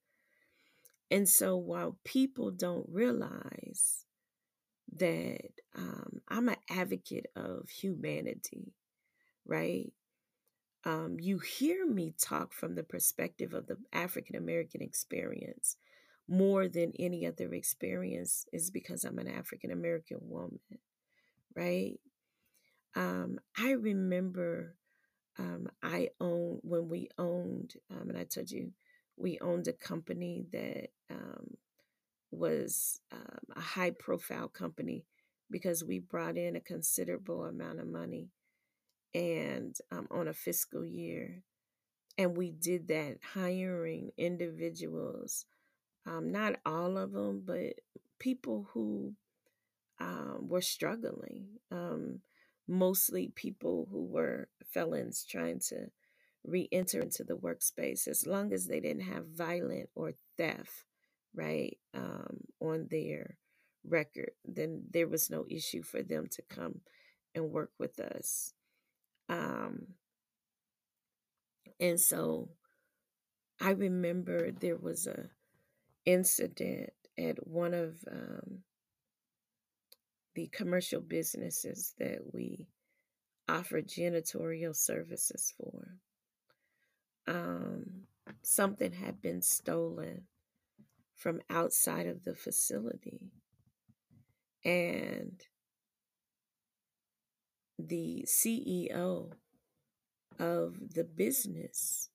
And 1.11 1.29
so 1.29 1.57
while 1.57 1.99
people 2.05 2.51
don't 2.51 2.87
realize 2.91 4.05
that 4.97 5.51
um, 5.77 6.21
I'm 6.29 6.49
an 6.49 6.57
advocate 6.71 7.27
of 7.37 7.69
humanity, 7.69 8.73
right? 9.47 9.93
Um, 10.85 11.17
you 11.21 11.39
hear 11.39 11.87
me 11.87 12.15
talk 12.19 12.53
from 12.53 12.75
the 12.75 12.85
perspective 12.85 13.53
of 13.53 13.67
the 13.67 13.77
African 13.93 14.37
American 14.37 14.83
experience 14.83 15.77
more 16.29 16.69
than 16.69 16.93
any 16.99 17.27
other 17.27 17.53
experience 17.55 18.45
is 18.53 18.71
because 18.71 19.05
I'm 19.05 19.19
an 19.19 19.29
African 19.29 19.71
American 19.71 20.19
woman, 20.23 20.61
right? 21.57 21.99
Um, 22.95 23.39
I 23.57 23.73
remember 23.73 24.75
um, 25.39 25.69
I 25.83 26.09
owned 26.21 26.61
when 26.63 26.89
we 26.89 27.09
owned, 27.19 27.75
um, 27.91 28.09
and 28.09 28.19
I 28.19 28.25
told 28.25 28.51
you 28.51 28.73
we 29.17 29.39
owned 29.41 29.69
a 29.69 29.73
company 29.73 30.47
that 30.53 30.89
um, 31.11 31.57
was 32.31 33.01
um, 33.13 33.39
a 33.57 33.61
high 33.61 33.91
profile 33.91 34.49
company 34.49 35.05
because 35.51 35.85
we 35.85 35.99
brought 35.99 36.37
in 36.37 36.57
a 36.57 36.61
considerable 36.61 37.45
amount 37.45 37.81
of 37.81 37.87
money 37.87 38.29
and 39.15 39.77
um, 39.91 40.07
on 40.11 40.29
a 40.29 40.35
fiscal 40.35 40.85
year. 40.85 41.43
And 42.17 42.37
we 42.37 42.51
did 42.51 42.89
that 42.89 43.19
hiring 43.33 44.11
individuals, 44.19 45.47
um, 46.07 46.33
not 46.33 46.57
all 46.67 46.99
of 46.99 47.13
them, 47.13 47.43
but 47.47 47.75
people 48.19 48.69
who 48.73 49.15
um, 50.01 50.49
were 50.49 50.61
struggling, 50.61 51.47
um, 51.71 52.21
mostly 52.67 53.33
people 53.35 53.89
who 53.91 54.05
were 54.05 54.49
felons 54.73 55.25
trying 55.25 55.61
to 55.69 55.91
re 56.45 56.69
enter 56.73 57.01
into 57.01 57.25
the 57.25 57.37
workspace, 57.37 58.09
as 58.09 58.27
long 58.27 58.53
as 58.53 58.67
they 58.67 58.81
didn't 58.81 59.03
have 59.03 59.27
violent 59.27 59.89
or 59.95 60.13
theft 60.37 60.85
right, 61.39 61.79
um, 61.95 62.41
on 62.61 62.89
their 62.91 63.37
record, 63.85 64.33
then 64.45 64.83
there 64.91 65.09
was 65.09 65.31
no 65.31 65.47
issue 65.49 65.83
for 65.83 66.03
them 66.03 66.27
to 66.33 66.43
come 66.43 66.81
and 67.35 67.51
work 67.51 67.71
with 67.79 68.01
us. 68.01 68.53
Um, 69.29 69.95
and 71.81 72.01
so 72.01 72.49
I 73.61 73.71
remember 73.71 74.51
there 74.51 74.77
was 74.77 75.07
a 75.07 75.29
incident 76.05 76.91
at 77.19 77.47
one 77.47 77.75
of 77.75 77.99
um, 78.11 78.61
the 80.35 80.49
commercial 80.49 81.01
businesses 81.01 81.95
that 81.99 82.19
we 82.33 82.69
offer 83.49 83.83
janitorial 83.83 84.75
services 84.75 85.53
for. 85.57 85.89
Um, 87.27 87.85
something 88.43 88.93
had 88.93 89.21
been 89.21 89.43
stolen 89.43 90.23
from 91.19 91.41
outside 91.51 92.07
of 92.07 92.25
the 92.25 92.35
facility. 92.35 93.33
And 94.65 95.41
the 97.79 98.25
CEO 98.27 99.33
of 100.39 100.95
the 100.95 101.05
business 101.05 102.09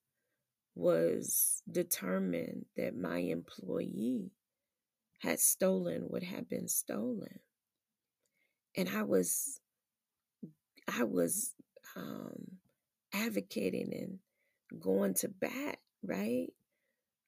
was 0.75 1.61
determined 1.69 2.65
that 2.75 2.95
my 2.95 3.19
employee 3.19 4.31
had 5.19 5.39
stolen 5.39 6.03
what 6.07 6.23
had 6.23 6.49
been 6.49 6.67
stolen. 6.67 7.39
And 8.75 8.89
I 8.89 9.03
was 9.03 9.59
I 10.87 11.03
was 11.03 11.53
um, 11.95 12.57
advocating 13.13 13.93
and 13.93 14.81
going 14.81 15.13
to 15.15 15.29
bat, 15.29 15.77
right, 16.01 16.47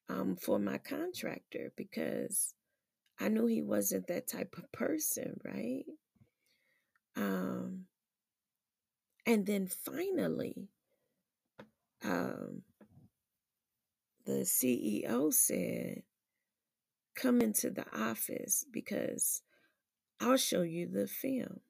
um, 0.08 0.36
for 0.36 0.58
my 0.58 0.78
contractor 0.78 1.72
because 1.76 2.54
I 3.18 3.28
knew 3.28 3.46
he 3.46 3.62
wasn't 3.62 4.08
that 4.08 4.28
type 4.28 4.56
of 4.58 4.70
person, 4.72 5.40
right? 5.44 5.84
Um, 7.16 7.86
and 9.24 9.46
then 9.46 9.68
finally, 9.68 10.68
um, 12.04 12.62
the 14.24 14.42
CEO 14.42 15.32
said, 15.32 16.02
Come 17.14 17.40
into 17.40 17.70
the 17.70 17.86
office 17.98 18.66
because 18.70 19.40
I'll 20.20 20.36
show 20.36 20.60
you 20.60 20.86
the 20.86 21.06
film, 21.06 21.60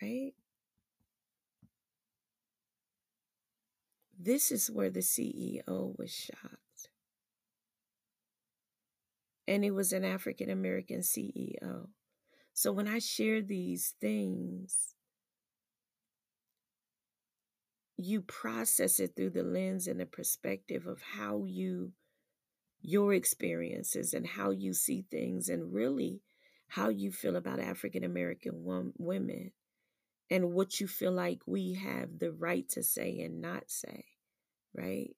right? 0.00 0.34
This 4.16 4.52
is 4.52 4.70
where 4.70 4.90
the 4.90 5.00
CEO 5.00 5.98
was 5.98 6.12
shocked. 6.12 6.69
And 9.50 9.64
it 9.64 9.72
was 9.72 9.92
an 9.92 10.04
African 10.04 10.48
American 10.48 11.00
CEO. 11.00 11.88
So 12.54 12.70
when 12.70 12.86
I 12.86 13.00
share 13.00 13.42
these 13.42 13.94
things, 14.00 14.94
you 17.96 18.20
process 18.20 19.00
it 19.00 19.16
through 19.16 19.30
the 19.30 19.42
lens 19.42 19.88
and 19.88 19.98
the 19.98 20.06
perspective 20.06 20.86
of 20.86 21.02
how 21.16 21.46
you, 21.46 21.90
your 22.80 23.12
experiences 23.12 24.14
and 24.14 24.24
how 24.24 24.50
you 24.50 24.72
see 24.72 25.04
things, 25.10 25.48
and 25.48 25.74
really 25.74 26.20
how 26.68 26.88
you 26.88 27.10
feel 27.10 27.34
about 27.34 27.58
African 27.58 28.04
American 28.04 28.92
women 28.98 29.50
and 30.30 30.52
what 30.52 30.78
you 30.78 30.86
feel 30.86 31.10
like 31.10 31.40
we 31.46 31.74
have 31.74 32.20
the 32.20 32.30
right 32.30 32.68
to 32.68 32.84
say 32.84 33.18
and 33.18 33.40
not 33.40 33.64
say, 33.66 34.04
right? 34.72 35.16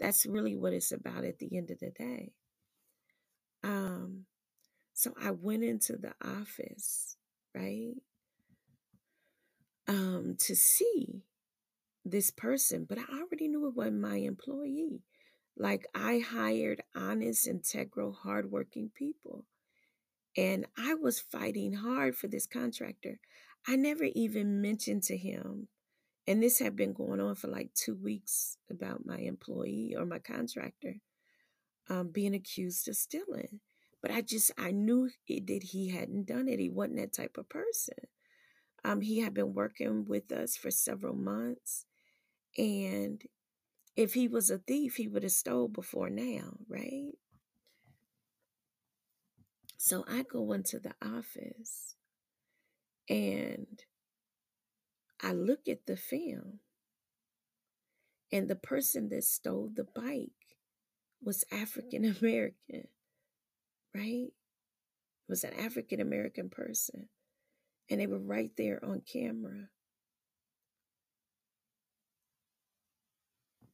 That's 0.00 0.24
really 0.24 0.56
what 0.56 0.72
it's 0.72 0.90
about 0.90 1.24
at 1.24 1.38
the 1.38 1.54
end 1.54 1.70
of 1.70 1.80
the 1.80 1.90
day. 1.90 2.32
Um, 3.64 4.26
so 4.92 5.14
I 5.20 5.30
went 5.30 5.64
into 5.64 5.96
the 5.96 6.12
office, 6.22 7.16
right? 7.54 7.94
Um, 9.88 10.36
to 10.40 10.54
see 10.54 11.22
this 12.04 12.30
person, 12.30 12.86
but 12.88 12.98
I 12.98 13.20
already 13.20 13.48
knew 13.48 13.66
it 13.66 13.74
wasn't 13.74 14.00
my 14.00 14.16
employee. 14.16 15.00
Like 15.56 15.86
I 15.94 16.18
hired 16.18 16.82
honest, 16.94 17.48
integral, 17.48 18.12
hardworking 18.12 18.90
people. 18.94 19.46
And 20.36 20.66
I 20.76 20.94
was 20.94 21.20
fighting 21.20 21.74
hard 21.74 22.16
for 22.16 22.26
this 22.26 22.46
contractor. 22.46 23.18
I 23.66 23.76
never 23.76 24.04
even 24.04 24.60
mentioned 24.60 25.04
to 25.04 25.16
him, 25.16 25.68
and 26.26 26.42
this 26.42 26.58
had 26.58 26.76
been 26.76 26.92
going 26.92 27.20
on 27.20 27.34
for 27.36 27.48
like 27.48 27.72
two 27.72 27.94
weeks 27.94 28.58
about 28.70 29.06
my 29.06 29.18
employee 29.18 29.94
or 29.96 30.04
my 30.04 30.18
contractor 30.18 30.96
um, 31.88 32.08
being 32.08 32.34
accused 32.34 32.88
of 32.88 32.96
stealing. 32.96 33.60
But 34.02 34.10
I 34.10 34.20
just, 34.20 34.50
I 34.58 34.70
knew 34.70 35.10
it, 35.26 35.46
that 35.46 35.62
he 35.62 35.88
hadn't 35.90 36.26
done 36.26 36.48
it. 36.48 36.58
He 36.58 36.68
wasn't 36.68 36.96
that 36.98 37.12
type 37.14 37.36
of 37.38 37.48
person. 37.48 37.94
Um, 38.84 39.00
he 39.00 39.20
had 39.20 39.32
been 39.32 39.54
working 39.54 40.04
with 40.04 40.30
us 40.30 40.56
for 40.56 40.70
several 40.70 41.14
months. 41.14 41.86
And 42.58 43.22
if 43.96 44.14
he 44.14 44.28
was 44.28 44.50
a 44.50 44.58
thief, 44.58 44.96
he 44.96 45.08
would 45.08 45.22
have 45.22 45.32
stole 45.32 45.68
before 45.68 46.10
now, 46.10 46.58
right? 46.68 47.12
So 49.78 50.04
I 50.08 50.22
go 50.22 50.52
into 50.52 50.78
the 50.78 50.94
office 51.02 51.96
and 53.08 53.82
I 55.22 55.32
look 55.32 55.68
at 55.68 55.86
the 55.86 55.96
film, 55.96 56.60
and 58.32 58.48
the 58.48 58.56
person 58.56 59.08
that 59.10 59.24
stole 59.24 59.70
the 59.74 59.84
bike 59.84 60.43
was 61.24 61.44
African 61.50 62.04
American, 62.04 62.88
right? 63.94 64.28
Was 65.28 65.44
an 65.44 65.54
African 65.58 66.00
American 66.00 66.50
person. 66.50 67.08
And 67.90 68.00
they 68.00 68.06
were 68.06 68.18
right 68.18 68.50
there 68.56 68.82
on 68.84 69.00
camera. 69.00 69.68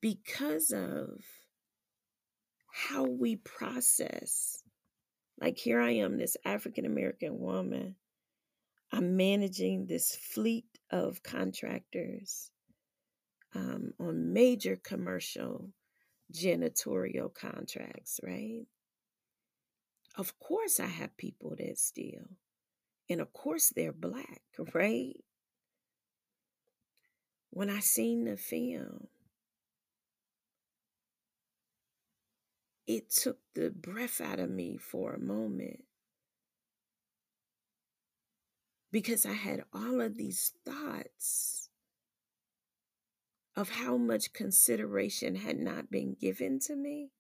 Because 0.00 0.70
of 0.72 1.22
how 2.72 3.04
we 3.04 3.36
process, 3.36 4.62
like 5.40 5.58
here 5.58 5.80
I 5.80 5.90
am, 5.90 6.18
this 6.18 6.36
African 6.44 6.86
American 6.86 7.38
woman 7.38 7.96
I'm 8.92 9.16
managing 9.16 9.86
this 9.86 10.16
fleet 10.16 10.66
of 10.90 11.22
contractors 11.22 12.50
um, 13.54 13.92
on 14.00 14.32
major 14.32 14.76
commercial 14.76 15.70
janitorial 16.32 17.32
contracts, 17.32 18.20
right? 18.22 18.66
Of 20.16 20.38
course, 20.38 20.80
I 20.80 20.86
have 20.86 21.16
people 21.16 21.54
that 21.58 21.78
steal. 21.78 22.28
And 23.08 23.20
of 23.20 23.32
course, 23.32 23.72
they're 23.74 23.92
black, 23.92 24.42
right? 24.74 25.14
When 27.50 27.70
I 27.70 27.80
seen 27.80 28.24
the 28.24 28.36
film, 28.36 29.08
it 32.86 33.10
took 33.10 33.38
the 33.54 33.70
breath 33.70 34.20
out 34.20 34.40
of 34.40 34.50
me 34.50 34.76
for 34.76 35.14
a 35.14 35.20
moment 35.20 35.84
because 38.92 39.24
I 39.24 39.32
had 39.32 39.64
all 39.72 40.00
of 40.00 40.16
these 40.16 40.52
thoughts 40.64 41.59
of 43.56 43.70
how 43.70 43.96
much 43.96 44.32
consideration 44.32 45.36
had 45.36 45.58
not 45.58 45.90
been 45.90 46.16
given 46.18 46.58
to 46.60 46.76
me 46.76 47.10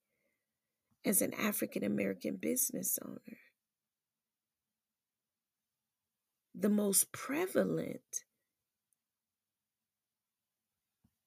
as 1.04 1.22
an 1.22 1.34
African 1.34 1.84
American 1.84 2.36
business 2.36 2.98
owner. 3.04 3.38
The 6.54 6.68
most 6.68 7.12
prevalent 7.12 8.24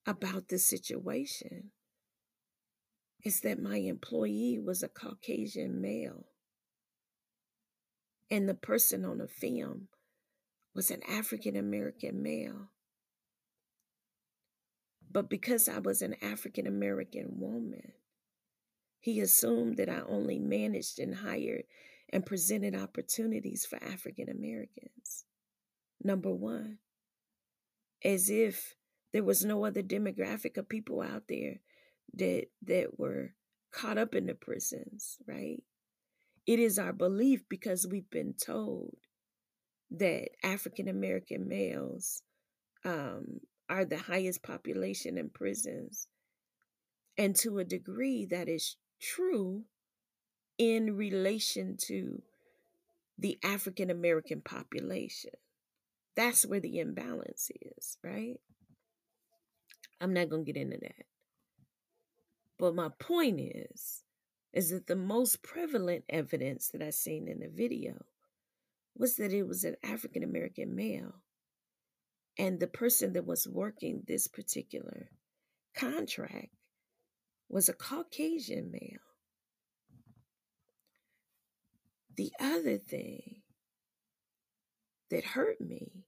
about 0.06 0.50
the 0.50 0.60
situation 0.60 1.72
is 3.24 3.40
that 3.42 3.62
my 3.62 3.78
employee 3.78 4.60
was 4.64 4.84
a 4.84 4.90
Caucasian 4.90 5.82
male. 5.82 6.26
And 8.30 8.50
the 8.50 8.54
person 8.54 9.06
on 9.06 9.20
the 9.20 9.28
film 9.28 9.88
was 10.76 10.92
an 10.92 11.02
African 11.10 11.56
American 11.56 12.22
male. 12.22 12.73
But 15.14 15.30
because 15.30 15.70
I 15.70 15.78
was 15.78 16.02
an 16.02 16.16
African 16.24 16.66
American 16.66 17.40
woman, 17.40 17.94
he 19.00 19.20
assumed 19.20 19.78
that 19.78 19.88
I 19.88 20.02
only 20.08 20.40
managed 20.40 20.98
and 20.98 21.14
hired 21.14 21.66
and 22.10 22.26
presented 22.26 22.76
opportunities 22.76 23.66
for 23.66 23.82
African 23.84 24.28
Americans. 24.28 25.26
Number 26.04 26.32
one, 26.32 26.80
as 28.04 28.30
if 28.32 28.74
there 29.14 29.24
was 29.24 29.46
no 29.46 29.66
other 29.66 29.84
demographic 29.84 30.58
of 30.58 30.68
people 30.68 31.00
out 31.02 31.24
there 31.30 31.60
that 32.16 32.46
that 32.64 32.98
were 32.98 33.36
caught 33.72 34.00
up 34.00 34.16
in 34.16 34.26
the 34.26 34.34
prisons, 34.34 35.20
right? 35.28 35.62
It 36.48 36.60
is 36.60 36.80
our 36.80 36.92
belief 36.92 37.44
because 37.48 37.88
we've 37.88 38.10
been 38.10 38.34
told 38.34 38.98
that 39.92 40.30
African 40.44 40.88
American 40.88 41.48
males 41.48 42.24
um, 42.84 43.40
are 43.74 43.86
the 43.86 43.98
highest 43.98 44.44
population 44.44 45.18
in 45.18 45.30
prisons. 45.30 46.08
And 47.18 47.36
to 47.38 47.58
a 47.58 47.64
degree, 47.64 48.24
that 48.30 48.48
is 48.48 48.78
true 49.02 49.64
in 50.60 50.96
relation 50.96 51.76
to 51.88 52.22
the 53.18 53.40
African 53.44 53.90
American 53.90 54.42
population. 54.42 55.32
That's 56.16 56.46
where 56.46 56.60
the 56.60 56.78
imbalance 56.78 57.50
is, 57.50 57.98
right? 58.04 58.40
I'm 60.00 60.14
not 60.14 60.30
going 60.30 60.46
to 60.46 60.54
get 60.54 60.62
into 60.62 60.78
that. 60.78 61.06
But 62.60 62.76
my 62.76 62.90
point 63.00 63.40
is 63.40 64.04
is 64.54 64.70
that 64.70 64.86
the 64.86 64.96
most 64.96 65.42
prevalent 65.42 66.04
evidence 66.10 66.70
that 66.70 66.84
I 66.84 66.92
seen 66.92 67.28
in 67.28 67.40
the 67.40 67.50
video 67.50 68.06
was 68.96 69.16
that 69.16 69.34
it 69.34 69.48
was 69.48 69.64
an 69.64 69.78
African 69.84 70.24
American 70.24 70.76
male. 70.76 71.23
And 72.38 72.60
the 72.60 72.68
person 72.68 73.14
that 73.14 73.26
was 73.26 73.48
working 73.48 74.04
this 74.08 74.28
particular 74.28 75.10
contract 75.76 76.50
was 77.50 77.70
a 77.70 77.74
Caucasian 77.74 78.72
male. 78.72 79.00
The 82.16 82.32
other 82.40 82.78
thing 82.78 83.42
that 85.10 85.24
hurt 85.24 85.62
me 85.62 86.06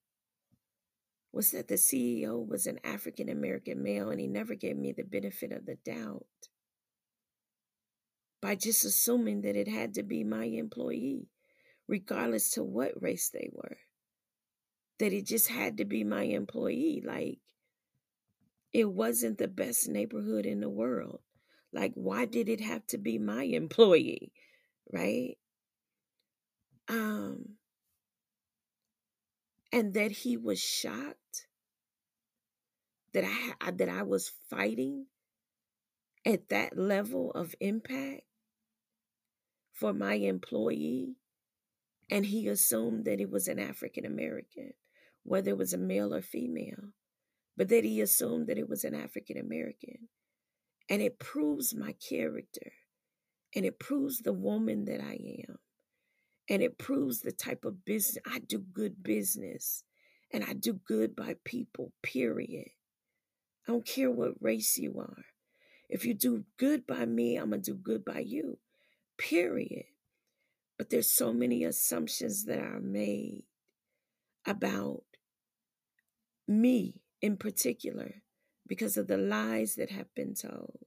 was 1.31 1.51
that 1.51 1.67
the 1.67 1.75
CEO 1.75 2.47
was 2.47 2.65
an 2.65 2.79
African 2.83 3.29
American 3.29 3.83
male 3.83 4.09
and 4.09 4.19
he 4.19 4.27
never 4.27 4.55
gave 4.55 4.77
me 4.77 4.93
the 4.93 5.03
benefit 5.03 5.51
of 5.51 5.65
the 5.65 5.77
doubt 5.83 6.25
by 8.41 8.55
just 8.55 8.85
assuming 8.85 9.41
that 9.41 9.55
it 9.55 9.67
had 9.67 9.93
to 9.95 10.03
be 10.03 10.23
my 10.23 10.45
employee, 10.45 11.27
regardless 11.87 12.51
to 12.51 12.63
what 12.63 13.01
race 13.01 13.29
they 13.33 13.49
were. 13.51 13.77
That 14.99 15.13
it 15.13 15.25
just 15.25 15.49
had 15.49 15.77
to 15.77 15.85
be 15.85 16.03
my 16.03 16.23
employee. 16.23 17.03
Like, 17.05 17.39
it 18.71 18.89
wasn't 18.89 19.37
the 19.37 19.47
best 19.47 19.89
neighborhood 19.89 20.45
in 20.45 20.59
the 20.61 20.69
world. 20.69 21.19
Like, 21.73 21.93
why 21.95 22.25
did 22.25 22.47
it 22.47 22.61
have 22.61 22.85
to 22.87 22.97
be 22.97 23.17
my 23.17 23.43
employee? 23.43 24.31
Right? 24.91 25.37
Um, 26.87 27.55
and 29.71 29.93
that 29.93 30.11
he 30.11 30.37
was 30.37 30.59
shocked 30.59 31.47
that 33.13 33.23
I 33.23 33.71
that 33.71 33.89
I 33.89 34.03
was 34.03 34.31
fighting 34.49 35.07
at 36.25 36.49
that 36.49 36.77
level 36.77 37.31
of 37.31 37.55
impact 37.59 38.21
for 39.73 39.93
my 39.93 40.15
employee 40.15 41.15
and 42.09 42.25
he 42.25 42.47
assumed 42.47 43.05
that 43.05 43.19
it 43.19 43.29
was 43.29 43.47
an 43.47 43.59
African 43.59 44.05
American 44.05 44.73
whether 45.25 45.49
it 45.49 45.57
was 45.57 45.73
a 45.73 45.77
male 45.77 46.13
or 46.13 46.21
female 46.21 46.93
but 47.57 47.69
that 47.69 47.83
he 47.83 48.01
assumed 48.01 48.47
that 48.47 48.57
it 48.57 48.69
was 48.69 48.83
an 48.83 48.95
African 48.95 49.37
American 49.37 50.09
and 50.89 51.01
it 51.01 51.19
proves 51.19 51.75
my 51.75 51.93
character 51.93 52.71
and 53.55 53.65
it 53.65 53.79
proves 53.79 54.19
the 54.19 54.33
woman 54.33 54.85
that 54.85 55.01
I 55.01 55.17
am 55.47 55.57
and 56.49 56.61
it 56.61 56.77
proves 56.77 57.21
the 57.21 57.31
type 57.31 57.65
of 57.65 57.85
business 57.85 58.23
I 58.25 58.39
do 58.39 58.59
good 58.59 59.03
business 59.03 59.83
and 60.31 60.43
I 60.43 60.53
do 60.53 60.73
good 60.85 61.15
by 61.15 61.35
people, 61.45 61.93
period. 62.03 62.69
I 63.67 63.71
don't 63.71 63.85
care 63.85 64.11
what 64.11 64.41
race 64.41 64.77
you 64.77 64.99
are. 64.99 65.25
If 65.89 66.05
you 66.05 66.13
do 66.13 66.45
good 66.57 66.85
by 66.85 67.05
me, 67.05 67.37
I'm 67.37 67.49
going 67.49 67.61
to 67.61 67.71
do 67.71 67.77
good 67.77 68.03
by 68.03 68.19
you, 68.19 68.57
period. 69.17 69.85
But 70.77 70.89
there's 70.89 71.11
so 71.11 71.31
many 71.31 71.63
assumptions 71.63 72.45
that 72.45 72.59
are 72.59 72.81
made 72.81 73.43
about 74.45 75.03
me 76.47 77.01
in 77.21 77.37
particular 77.37 78.21
because 78.67 78.97
of 78.97 79.07
the 79.07 79.17
lies 79.17 79.75
that 79.75 79.91
have 79.91 80.13
been 80.15 80.33
told. 80.33 80.79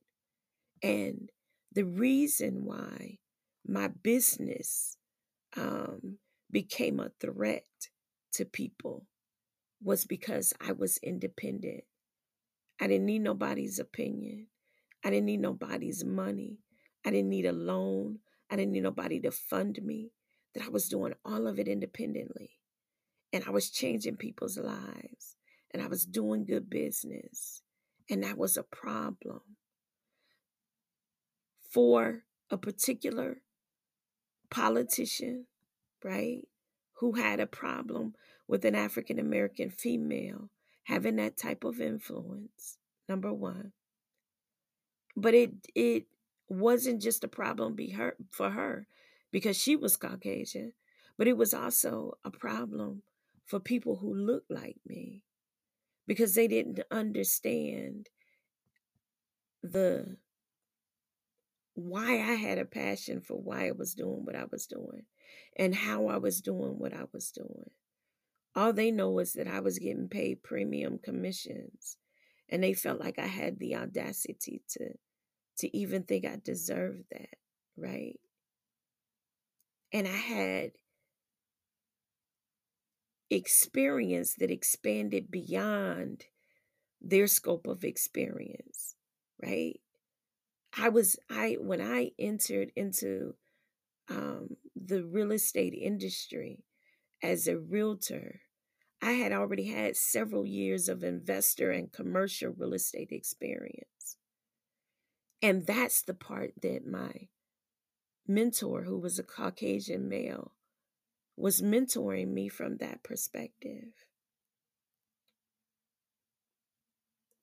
And 0.83 1.31
the 1.73 1.85
reason 1.85 2.65
why 2.65 3.19
my 3.67 3.89
business 3.89 4.97
um, 5.57 6.19
became 6.51 7.01
a 7.01 7.11
threat 7.21 7.67
to 8.33 8.45
people 8.45 9.07
was 9.83 10.05
because 10.05 10.53
I 10.61 10.73
was 10.73 10.99
independent. 10.99 11.85
I 12.81 12.87
didn't 12.87 13.07
need 13.07 13.21
nobody's 13.21 13.79
opinion. 13.79 14.49
I 15.05 15.11
didn't 15.11 15.27
need 15.27 15.41
nobody's 15.41 16.05
money. 16.05 16.59
I 17.05 17.11
didn't 17.11 17.31
need 17.31 17.47
a 17.47 17.53
loan. 17.53 18.19
I 18.51 18.57
didn't 18.57 18.73
need 18.73 18.83
nobody 18.83 19.21
to 19.21 19.31
fund 19.31 19.79
me. 19.83 20.13
That 20.55 20.65
I 20.65 20.69
was 20.71 20.89
doing 20.89 21.15
all 21.25 21.47
of 21.47 21.59
it 21.59 21.69
independently. 21.69 22.51
And 23.33 23.45
I 23.47 23.51
was 23.51 23.71
changing 23.71 24.17
people's 24.17 24.59
lives. 24.59 25.38
And 25.73 25.83
I 25.83 25.87
was 25.87 26.05
doing 26.05 26.45
good 26.45 26.71
business. 26.71 27.63
And 28.11 28.23
that 28.23 28.39
was 28.39 28.57
a 28.57 28.63
problem 28.63 29.43
for 31.71 32.25
a 32.51 32.57
particular 32.57 33.43
politician, 34.51 35.47
right, 36.03 36.49
who 36.95 37.13
had 37.13 37.39
a 37.39 37.47
problem 37.47 38.15
with 38.47 38.65
an 38.65 38.75
African 38.75 39.19
American 39.19 39.71
female 39.71 40.51
having 40.85 41.17
that 41.17 41.37
type 41.37 41.65
of 41.65 41.81
influence. 41.81 42.79
Number 43.09 43.33
one. 43.33 43.73
But 45.17 45.35
it 45.35 45.53
it 45.75 46.07
wasn't 46.49 47.03
just 47.03 47.25
a 47.25 47.29
problem 47.29 47.75
be 47.75 47.91
her 47.91 48.17
for 48.31 48.51
her 48.51 48.87
because 49.31 49.57
she 49.57 49.77
was 49.77 49.97
Caucasian, 49.97 50.73
but 51.19 51.29
it 51.29 51.37
was 51.37 51.53
also 51.53 52.17
a 52.25 52.31
problem 52.31 53.03
for 53.45 53.61
people 53.61 53.97
who 53.97 54.15
looked 54.15 54.51
like 54.51 54.77
me 54.87 55.23
because 56.09 56.35
they 56.35 56.49
didn't 56.49 56.81
understand 56.91 58.09
the 59.63 60.17
why 61.75 62.15
I 62.15 62.35
had 62.35 62.59
a 62.59 62.65
passion 62.65 63.21
for 63.21 63.35
why 63.35 63.69
I 63.69 63.73
was 63.73 63.95
doing 63.95 64.25
what 64.25 64.35
I 64.35 64.47
was 64.51 64.67
doing 64.67 65.03
and 65.57 65.75
how 65.75 66.09
I 66.09 66.17
was 66.17 66.41
doing 66.41 66.79
what 66.79 66.95
I 66.95 67.05
was 67.13 67.31
doing. 67.31 67.71
All 68.57 68.73
they 68.73 68.91
know 68.91 69.19
is 69.21 69.35
that 69.35 69.47
I 69.47 69.61
was 69.61 69.79
getting 69.79 70.09
paid 70.09 70.43
premium 70.43 70.99
commissions 70.99 71.99
and 72.49 72.65
they 72.65 72.73
felt 72.73 73.01
like 73.01 73.19
I 73.19 73.27
had 73.27 73.59
the 73.59 73.77
audacity 73.77 74.63
to 74.71 74.95
to 75.59 75.77
even 75.77 76.05
think 76.05 76.25
I 76.25 76.39
deserved 76.43 77.05
that, 77.11 77.35
right? 77.77 78.19
And 79.93 80.07
I 80.07 80.13
had 80.13 80.71
experience 83.31 84.35
that 84.39 84.51
expanded 84.51 85.31
beyond 85.31 86.25
their 87.01 87.27
scope 87.27 87.67
of 87.67 87.85
experience, 87.85 88.95
right? 89.43 89.81
I 90.77 90.89
was 90.89 91.17
I 91.31 91.57
when 91.61 91.81
I 91.81 92.13
entered 92.19 92.73
into 92.77 93.35
um, 94.11 94.57
the 94.75 95.05
real 95.05 95.33
estate 95.33 95.75
industry 95.75 96.65
as 97.23 97.47
a 97.47 97.59
realtor, 97.59 98.41
I 99.03 99.13
had 99.13 99.33
already 99.33 99.67
had 99.67 99.97
several 99.97 100.47
years 100.47 100.89
of 100.89 101.05
investor 101.05 101.71
and 101.71 101.93
commercial 101.93 102.53
real 102.57 102.75
estate 102.75 103.13
experience. 103.13 104.17
And 105.41 105.67
that's 105.67 106.03
the 106.03 106.15
part 106.15 106.53
that 106.63 106.87
my 106.87 107.29
mentor, 108.27 108.83
who 108.83 108.99
was 108.99 109.19
a 109.19 109.23
Caucasian 109.23 110.09
male, 110.09 110.53
was 111.39 111.63
mentoring 111.63 112.29
me 112.29 112.49
from 112.49 112.79
that 112.79 113.03
perspective. 113.03 113.93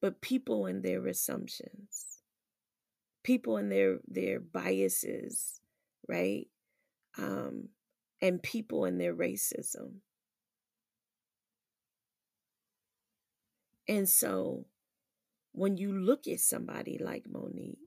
But 0.01 0.21
people 0.21 0.65
and 0.65 0.83
their 0.83 1.05
assumptions 1.07 2.15
people 3.25 3.57
and 3.57 3.71
their 3.71 3.97
their 4.07 4.39
biases, 4.39 5.59
right? 6.07 6.47
Um, 7.17 7.69
and 8.21 8.41
people 8.41 8.85
and 8.85 9.01
their 9.01 9.15
racism. 9.15 10.01
And 13.87 14.07
so 14.07 14.65
when 15.51 15.77
you 15.77 15.91
look 15.91 16.27
at 16.27 16.39
somebody 16.39 16.97
like 16.99 17.25
Monique, 17.27 17.77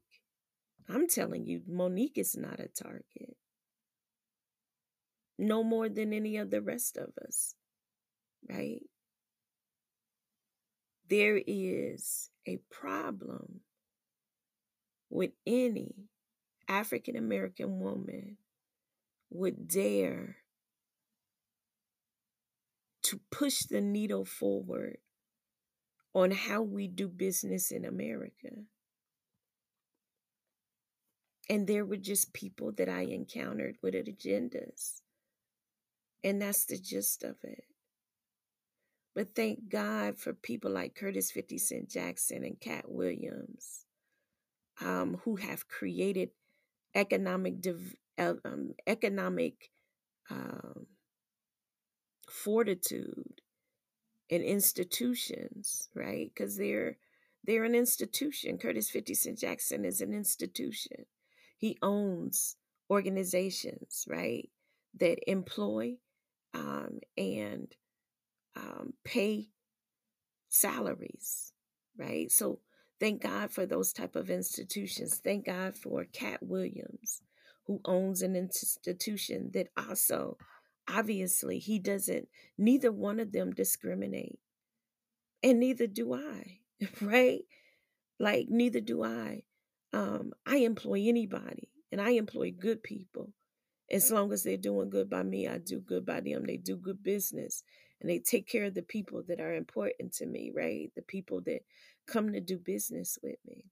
I'm 0.88 1.08
telling 1.08 1.46
you, 1.46 1.62
Monique 1.66 2.18
is 2.18 2.36
not 2.36 2.60
a 2.60 2.68
target. 2.68 3.36
No 5.38 5.62
more 5.62 5.88
than 5.88 6.12
any 6.12 6.36
of 6.36 6.50
the 6.50 6.60
rest 6.60 6.96
of 6.96 7.12
us, 7.24 7.54
right? 8.48 8.82
There 11.08 11.40
is 11.46 12.30
a 12.46 12.58
problem 12.70 13.60
with 15.10 15.30
any 15.46 15.94
African 16.68 17.16
American 17.16 17.80
woman 17.80 18.36
would 19.30 19.68
dare 19.68 20.36
to 23.02 23.20
push 23.30 23.60
the 23.62 23.80
needle 23.80 24.24
forward 24.24 24.98
on 26.14 26.30
how 26.30 26.60
we 26.62 26.88
do 26.88 27.08
business 27.08 27.70
in 27.70 27.84
America. 27.84 28.50
And 31.48 31.66
there 31.66 31.86
were 31.86 31.96
just 31.96 32.34
people 32.34 32.72
that 32.72 32.88
I 32.88 33.02
encountered 33.02 33.76
with 33.82 33.94
agendas. 33.94 35.00
And 36.24 36.42
that's 36.42 36.64
the 36.64 36.78
gist 36.78 37.22
of 37.22 37.36
it. 37.42 37.64
But 39.14 39.34
thank 39.34 39.68
God 39.68 40.18
for 40.18 40.32
people 40.32 40.70
like 40.70 40.94
Curtis 40.94 41.30
50 41.30 41.58
Cent 41.58 41.90
Jackson 41.90 42.44
and 42.44 42.60
Katt 42.60 42.84
Williams 42.88 43.86
um, 44.80 45.20
who 45.24 45.36
have 45.36 45.68
created 45.68 46.30
economic 46.94 47.60
div- 47.60 47.96
um, 48.18 48.74
economic 48.86 49.70
um, 50.30 50.86
fortitude 52.28 53.40
in 54.28 54.42
institutions, 54.42 55.88
right? 55.94 56.30
Because 56.34 56.56
they're 56.56 56.96
they're 57.44 57.64
an 57.64 57.74
institution. 57.74 58.58
Curtis 58.58 58.90
50 58.90 59.14
Cent 59.14 59.38
Jackson 59.38 59.84
is 59.84 60.00
an 60.00 60.12
institution. 60.12 61.06
He 61.56 61.78
owns 61.82 62.56
organizations, 62.90 64.04
right, 64.08 64.48
that 64.98 65.18
employ 65.30 65.96
um, 66.54 67.00
and 67.16 67.74
um, 68.56 68.94
pay 69.04 69.48
salaries, 70.48 71.52
right? 71.96 72.30
So 72.30 72.60
thank 73.00 73.22
God 73.22 73.50
for 73.50 73.66
those 73.66 73.92
type 73.92 74.16
of 74.16 74.30
institutions. 74.30 75.20
Thank 75.22 75.46
God 75.46 75.76
for 75.76 76.04
Katt 76.04 76.42
Williams, 76.42 77.22
who 77.66 77.80
owns 77.84 78.22
an 78.22 78.34
institution 78.34 79.50
that 79.54 79.68
also, 79.76 80.36
obviously, 80.88 81.58
he 81.58 81.78
doesn't. 81.78 82.28
Neither 82.56 82.90
one 82.90 83.20
of 83.20 83.32
them 83.32 83.52
discriminate, 83.52 84.38
and 85.42 85.60
neither 85.60 85.86
do 85.86 86.14
I, 86.14 86.60
right? 87.00 87.42
Like 88.18 88.46
neither 88.48 88.80
do 88.80 89.04
I. 89.04 89.42
Um, 89.92 90.32
I 90.46 90.58
employ 90.58 91.04
anybody, 91.06 91.68
and 91.92 92.00
I 92.00 92.10
employ 92.10 92.52
good 92.58 92.82
people. 92.82 93.32
As 93.90 94.10
long 94.10 94.32
as 94.32 94.42
they're 94.42 94.56
doing 94.56 94.90
good 94.90 95.08
by 95.08 95.22
me, 95.22 95.48
I 95.48 95.58
do 95.58 95.80
good 95.80 96.04
by 96.04 96.20
them. 96.20 96.44
They 96.46 96.58
do 96.58 96.76
good 96.76 97.02
business 97.02 97.62
and 98.00 98.10
they 98.10 98.18
take 98.18 98.46
care 98.46 98.64
of 98.64 98.74
the 98.74 98.82
people 98.82 99.22
that 99.28 99.40
are 99.40 99.54
important 99.54 100.12
to 100.14 100.26
me, 100.26 100.52
right? 100.54 100.90
The 100.94 101.02
people 101.02 101.40
that 101.42 101.60
come 102.06 102.32
to 102.32 102.40
do 102.40 102.58
business 102.58 103.18
with 103.22 103.38
me. 103.46 103.64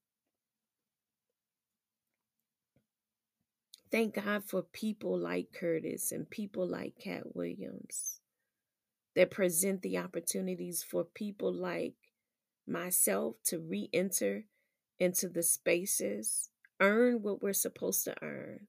Thank 3.91 4.15
God 4.15 4.45
for 4.45 4.63
people 4.63 5.19
like 5.19 5.53
Curtis 5.53 6.13
and 6.13 6.29
people 6.29 6.67
like 6.67 6.95
Katt 6.99 7.37
Williams 7.37 8.21
that 9.15 9.31
present 9.31 9.83
the 9.83 9.97
opportunities 9.99 10.83
for 10.83 11.05
people 11.05 11.53
like 11.53 11.95
myself 12.67 13.37
to 13.45 13.59
re 13.59 13.89
enter 13.93 14.45
into 14.99 15.29
the 15.29 15.43
spaces, 15.43 16.51
earn 16.81 17.23
what 17.23 17.43
we're 17.43 17.53
supposed 17.53 18.05
to 18.05 18.15
earn, 18.23 18.67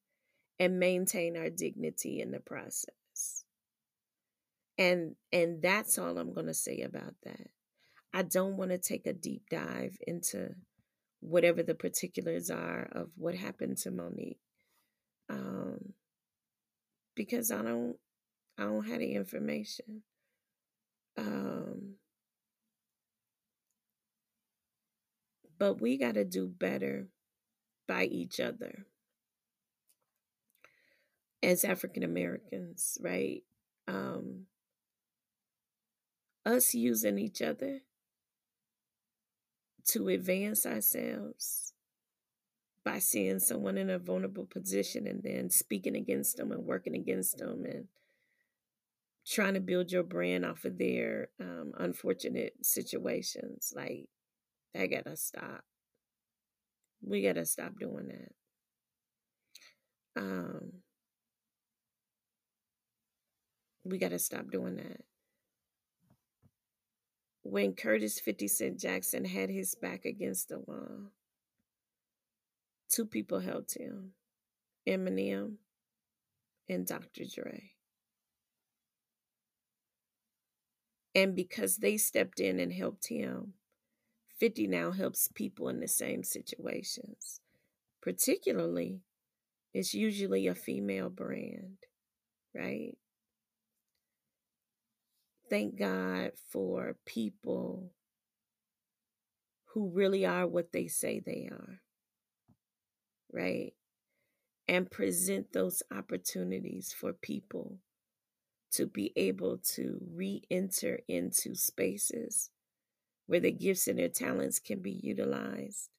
and 0.59 0.79
maintain 0.79 1.37
our 1.37 1.49
dignity 1.49 2.21
in 2.21 2.31
the 2.31 2.39
process. 2.39 3.43
And 4.77 5.15
and 5.31 5.61
that's 5.61 5.97
all 5.97 6.17
I'm 6.17 6.33
going 6.33 6.47
to 6.47 6.53
say 6.53 6.81
about 6.81 7.15
that. 7.23 7.47
I 8.13 8.23
don't 8.23 8.57
want 8.57 8.71
to 8.71 8.77
take 8.77 9.05
a 9.05 9.13
deep 9.13 9.43
dive 9.49 9.97
into 10.05 10.55
whatever 11.19 11.63
the 11.63 11.75
particulars 11.75 12.49
are 12.49 12.87
of 12.91 13.09
what 13.15 13.35
happened 13.35 13.77
to 13.77 13.91
Monique. 13.91 14.39
Um 15.29 15.93
because 17.15 17.51
I 17.51 17.61
don't 17.61 17.97
I 18.57 18.63
don't 18.63 18.87
have 18.87 18.99
the 18.99 19.13
information. 19.13 20.03
Um 21.17 21.95
but 25.59 25.81
we 25.81 25.97
got 25.97 26.13
to 26.13 26.23
do 26.23 26.47
better 26.47 27.07
by 27.87 28.03
each 28.05 28.39
other 28.39 28.85
as 31.43 31.63
African 31.63 32.03
Americans, 32.03 32.97
right? 33.01 33.43
Um, 33.87 34.45
us 36.45 36.73
using 36.73 37.17
each 37.17 37.41
other 37.41 37.81
to 39.89 40.09
advance 40.09 40.65
ourselves 40.65 41.73
by 42.83 42.99
seeing 42.99 43.39
someone 43.39 43.77
in 43.77 43.89
a 43.89 43.99
vulnerable 43.99 44.45
position 44.45 45.07
and 45.07 45.23
then 45.23 45.49
speaking 45.49 45.95
against 45.95 46.37
them 46.37 46.51
and 46.51 46.65
working 46.65 46.95
against 46.95 47.37
them 47.37 47.65
and 47.65 47.85
trying 49.25 49.55
to 49.55 49.59
build 49.59 49.91
your 49.91 50.03
brand 50.03 50.45
off 50.45 50.63
of 50.63 50.77
their 50.77 51.29
um, 51.39 51.73
unfortunate 51.77 52.53
situations. 52.61 53.73
Like, 53.75 54.07
that 54.73 54.87
gotta 54.87 55.17
stop. 55.17 55.63
We 57.01 57.23
gotta 57.23 57.45
stop 57.45 57.73
doing 57.79 58.07
that. 58.07 60.21
Um, 60.21 60.71
we 63.89 63.97
gotta 63.97 64.19
stop 64.19 64.51
doing 64.51 64.75
that 64.75 65.01
when 67.49 67.73
Curtis 67.73 68.19
50 68.19 68.47
Cent 68.47 68.79
Jackson 68.79 69.23
had 69.23 69.49
his 69.49 69.73
back 69.75 70.05
against 70.05 70.49
the 70.49 70.59
wall, 70.59 71.11
two 72.89 73.05
people 73.05 73.39
helped 73.39 73.77
him 73.77 74.11
Eminem 74.87 75.55
and 76.67 76.85
Dr. 76.85 77.23
Dre. 77.23 77.71
And 81.15 81.35
because 81.35 81.77
they 81.77 81.97
stepped 81.97 82.39
in 82.39 82.59
and 82.59 82.73
helped 82.73 83.07
him, 83.07 83.53
50 84.39 84.67
now 84.67 84.91
helps 84.91 85.29
people 85.33 85.69
in 85.69 85.79
the 85.79 85.87
same 85.87 86.23
situations. 86.23 87.39
Particularly, 88.01 88.99
it's 89.73 89.93
usually 89.93 90.47
a 90.47 90.53
female 90.53 91.09
brand, 91.09 91.77
right? 92.53 92.95
Thank 95.49 95.77
God 95.77 96.31
for 96.49 96.95
people 97.05 97.91
who 99.73 99.89
really 99.89 100.25
are 100.25 100.47
what 100.47 100.71
they 100.71 100.87
say 100.87 101.19
they 101.19 101.49
are, 101.51 101.81
right? 103.31 103.73
And 104.67 104.89
present 104.89 105.53
those 105.53 105.83
opportunities 105.91 106.93
for 106.97 107.13
people 107.13 107.77
to 108.73 108.85
be 108.85 109.13
able 109.15 109.59
to 109.75 109.99
re 110.13 110.41
enter 110.51 110.99
into 111.07 111.55
spaces 111.55 112.49
where 113.27 113.39
their 113.39 113.51
gifts 113.51 113.87
and 113.87 113.99
their 113.99 114.09
talents 114.09 114.59
can 114.59 114.81
be 114.81 114.91
utilized 114.91 115.89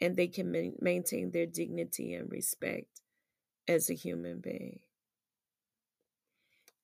and 0.00 0.16
they 0.16 0.28
can 0.28 0.52
ma- 0.52 0.76
maintain 0.80 1.30
their 1.30 1.46
dignity 1.46 2.14
and 2.14 2.30
respect 2.30 3.00
as 3.66 3.90
a 3.90 3.94
human 3.94 4.40
being 4.40 4.80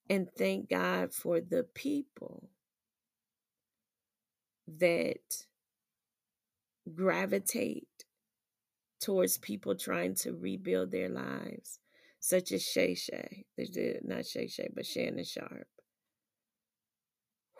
and 0.09 0.27
thank 0.37 0.69
God 0.69 1.13
for 1.13 1.41
the 1.41 1.63
people 1.63 2.49
that 4.67 5.45
gravitate 6.93 8.05
towards 9.01 9.37
people 9.37 9.75
trying 9.75 10.15
to 10.15 10.33
rebuild 10.33 10.91
their 10.91 11.09
lives, 11.09 11.79
such 12.19 12.51
as 12.51 12.63
Shay 12.63 12.95
Shay, 12.95 13.45
not 14.03 14.25
Shay 14.25 14.47
Shay, 14.47 14.69
but 14.73 14.85
Shannon 14.85 15.23
Sharpe, 15.23 15.67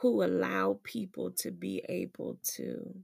who 0.01 0.23
allow 0.23 0.79
people 0.83 1.31
to 1.31 1.51
be 1.51 1.83
able 1.89 2.37
to 2.55 2.95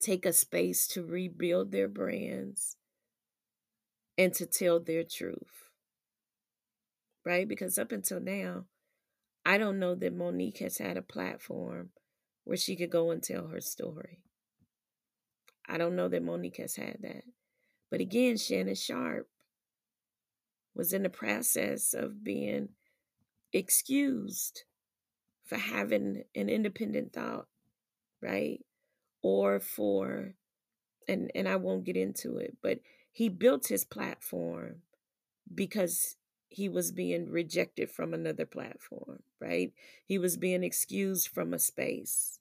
take 0.00 0.26
a 0.26 0.32
space 0.32 0.86
to 0.88 1.02
rebuild 1.02 1.72
their 1.72 1.88
brands 1.88 2.76
and 4.18 4.34
to 4.34 4.44
tell 4.44 4.78
their 4.78 5.02
truth 5.02 5.70
right? 7.24 7.48
Because 7.48 7.78
up 7.78 7.92
until 7.92 8.20
now, 8.20 8.64
I 9.44 9.58
don't 9.58 9.78
know 9.78 9.94
that 9.94 10.14
Monique 10.14 10.58
has 10.58 10.78
had 10.78 10.96
a 10.96 11.02
platform 11.02 11.90
where 12.44 12.56
she 12.56 12.76
could 12.76 12.90
go 12.90 13.10
and 13.10 13.22
tell 13.22 13.48
her 13.48 13.60
story. 13.60 14.20
I 15.68 15.78
don't 15.78 15.96
know 15.96 16.08
that 16.08 16.22
Monique 16.22 16.58
has 16.58 16.76
had 16.76 16.98
that. 17.02 17.24
But 17.90 18.00
again, 18.00 18.36
Shannon 18.36 18.74
Sharpe 18.74 19.28
was 20.74 20.92
in 20.92 21.02
the 21.02 21.10
process 21.10 21.94
of 21.94 22.24
being 22.24 22.70
excused 23.52 24.64
for 25.44 25.56
having 25.56 26.24
an 26.34 26.48
independent 26.48 27.12
thought, 27.12 27.46
right? 28.20 28.60
Or 29.22 29.60
for 29.60 30.34
and 31.06 31.30
and 31.34 31.48
I 31.48 31.56
won't 31.56 31.84
get 31.84 31.96
into 31.96 32.38
it, 32.38 32.56
but 32.62 32.80
he 33.12 33.28
built 33.28 33.68
his 33.68 33.84
platform 33.84 34.82
because 35.54 36.16
he 36.54 36.68
was 36.68 36.92
being 36.92 37.28
rejected 37.30 37.90
from 37.90 38.14
another 38.14 38.46
platform, 38.46 39.24
right? 39.40 39.72
He 40.04 40.18
was 40.18 40.36
being 40.36 40.62
excused 40.62 41.28
from 41.28 41.52
a 41.52 41.58
space 41.58 42.38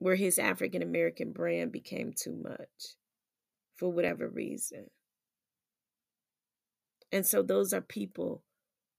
where 0.00 0.16
his 0.16 0.36
African 0.36 0.82
American 0.82 1.30
brand 1.30 1.70
became 1.70 2.12
too 2.12 2.34
much 2.34 2.96
for 3.76 3.92
whatever 3.92 4.28
reason. 4.28 4.90
And 7.12 7.24
so 7.24 7.42
those 7.42 7.72
are 7.72 7.80
people 7.80 8.42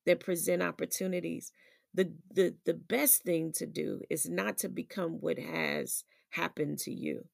that 0.05 0.21
present 0.21 0.63
opportunities. 0.63 1.51
The, 1.93 2.13
the 2.33 2.55
the 2.65 2.73
best 2.73 3.23
thing 3.23 3.51
to 3.53 3.65
do 3.65 4.01
is 4.09 4.29
not 4.29 4.57
to 4.59 4.69
become 4.69 5.19
what 5.19 5.37
has 5.37 6.05
happened 6.29 6.79
to 6.79 6.91
you 6.91 7.25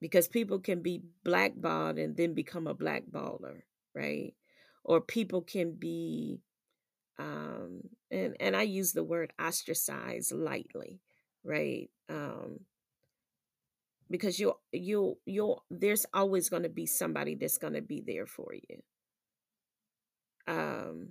because 0.00 0.28
people 0.28 0.58
can 0.58 0.82
be 0.82 1.02
blackballed 1.24 1.98
and 1.98 2.16
then 2.16 2.34
become 2.34 2.66
a 2.66 2.74
blackballer, 2.74 3.62
right? 3.94 4.34
Or 4.84 5.00
people 5.00 5.42
can 5.42 5.72
be, 5.72 6.40
um, 7.18 7.80
and 8.10 8.36
and 8.38 8.54
I 8.56 8.62
use 8.62 8.92
the 8.92 9.04
word 9.04 9.32
ostracized 9.40 10.32
lightly, 10.32 11.00
right? 11.42 11.90
Um, 12.08 12.60
because 14.10 14.38
you'll 14.38 14.60
you'll 14.72 15.18
you'll 15.24 15.64
there's 15.70 16.06
always 16.14 16.48
going 16.48 16.62
to 16.62 16.68
be 16.68 16.86
somebody 16.86 17.34
that's 17.34 17.58
going 17.58 17.74
to 17.74 17.82
be 17.82 18.02
there 18.06 18.26
for 18.26 18.54
you. 18.54 18.82
Um, 20.46 21.08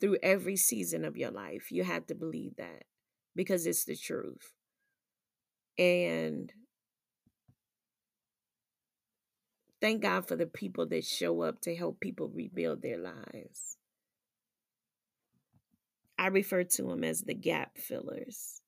through 0.00 0.18
every 0.22 0.56
season 0.56 1.04
of 1.04 1.16
your 1.16 1.30
life, 1.30 1.70
you 1.70 1.84
have 1.84 2.06
to 2.08 2.14
believe 2.14 2.56
that 2.56 2.84
because 3.34 3.66
it's 3.66 3.84
the 3.84 3.96
truth. 3.96 4.52
And 5.78 6.52
Thank 9.84 10.00
God 10.00 10.26
for 10.26 10.34
the 10.34 10.46
people 10.46 10.86
that 10.86 11.04
show 11.04 11.42
up 11.42 11.60
to 11.60 11.76
help 11.76 12.00
people 12.00 12.30
rebuild 12.34 12.80
their 12.80 12.96
lives. 12.96 13.76
I 16.18 16.28
refer 16.28 16.64
to 16.64 16.84
them 16.84 17.04
as 17.04 17.20
the 17.20 17.34
gap 17.34 17.76
fillers. 17.76 18.62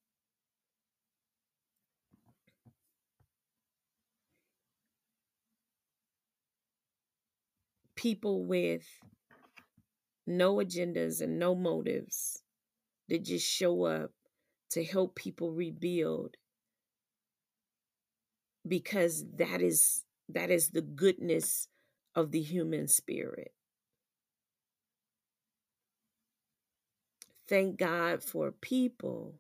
People 7.95 8.45
with 8.45 8.85
no 10.27 10.57
agendas 10.57 11.23
and 11.23 11.39
no 11.39 11.55
motives 11.55 12.43
that 13.09 13.25
just 13.25 13.51
show 13.51 13.85
up 13.85 14.11
to 14.73 14.85
help 14.85 15.14
people 15.14 15.51
rebuild 15.51 16.37
because 18.69 19.25
that 19.39 19.62
is 19.62 20.06
that 20.29 20.51
is 20.51 20.70
the 20.70 20.83
goodness 20.83 21.68
of 22.14 22.31
the 22.31 22.41
human 22.41 22.89
spirit. 22.89 23.53
Thank 27.49 27.79
God 27.79 28.24
for 28.24 28.51
people 28.51 29.35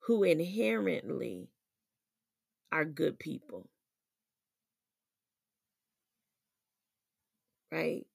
who 0.00 0.22
inherently 0.22 1.48
are 2.72 2.84
good 2.84 3.18
people. 3.18 3.68
Right? 7.70 8.06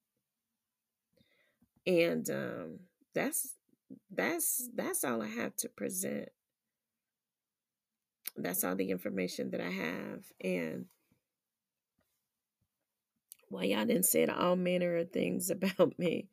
And 1.85 2.29
um 2.29 2.79
that's 3.13 3.55
that's 4.09 4.69
that's 4.73 5.03
all 5.03 5.21
I 5.21 5.27
have 5.27 5.55
to 5.57 5.69
present. 5.69 6.29
That's 8.37 8.63
all 8.63 8.75
the 8.75 8.91
information 8.91 9.51
that 9.51 9.61
I 9.61 9.69
have. 9.69 10.23
And 10.41 10.85
well, 13.51 13.63
y'all 13.63 13.85
didn't 13.85 14.05
say 14.05 14.25
all 14.25 14.55
manner 14.55 14.97
of 14.97 15.11
things 15.11 15.49
about 15.51 15.97
me. 15.99 16.27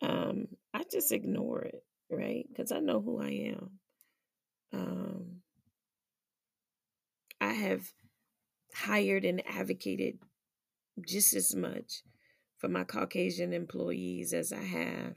Um, 0.00 0.48
I 0.72 0.84
just 0.90 1.12
ignore 1.12 1.62
it, 1.62 1.82
right? 2.10 2.46
Because 2.48 2.72
I 2.72 2.78
know 2.78 3.00
who 3.00 3.20
I 3.20 3.54
am. 3.56 3.70
Um, 4.72 5.40
I 7.40 7.52
have 7.52 7.92
hired 8.74 9.24
and 9.24 9.42
advocated 9.46 10.18
just 11.06 11.34
as 11.34 11.54
much 11.54 12.02
for 12.58 12.68
my 12.68 12.84
Caucasian 12.84 13.52
employees 13.52 14.32
as 14.32 14.52
I 14.52 14.62
have 14.62 15.16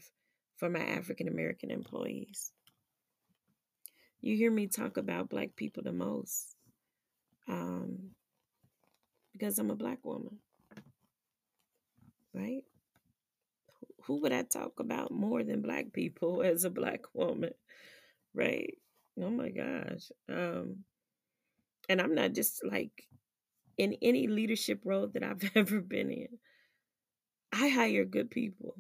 for 0.57 0.69
my 0.69 0.79
African 0.79 1.27
American 1.27 1.71
employees. 1.71 2.51
You 4.21 4.35
hear 4.37 4.51
me 4.51 4.67
talk 4.67 4.97
about 4.97 5.29
black 5.29 5.55
people 5.55 5.83
the 5.83 5.91
most 5.91 6.55
um, 7.47 8.11
because 9.33 9.57
I'm 9.57 9.71
a 9.71 9.75
black 9.75 10.05
woman, 10.05 10.37
right? 12.33 12.63
Who 14.05 14.21
would 14.21 14.33
I 14.33 14.43
talk 14.43 14.79
about 14.79 15.11
more 15.11 15.43
than 15.43 15.61
black 15.61 15.93
people 15.93 16.41
as 16.43 16.65
a 16.65 16.69
black 16.69 17.13
woman, 17.13 17.53
right? 18.33 18.77
Oh 19.19 19.29
my 19.29 19.49
gosh. 19.49 20.11
Um, 20.29 20.85
and 21.89 22.01
I'm 22.01 22.15
not 22.15 22.33
just 22.33 22.63
like 22.65 23.07
in 23.77 23.95
any 24.01 24.27
leadership 24.27 24.81
role 24.85 25.07
that 25.09 25.23
I've 25.23 25.51
ever 25.55 25.81
been 25.81 26.11
in. 26.11 26.39
I 27.53 27.69
hire 27.69 28.03
good 28.05 28.29
people, 28.29 28.75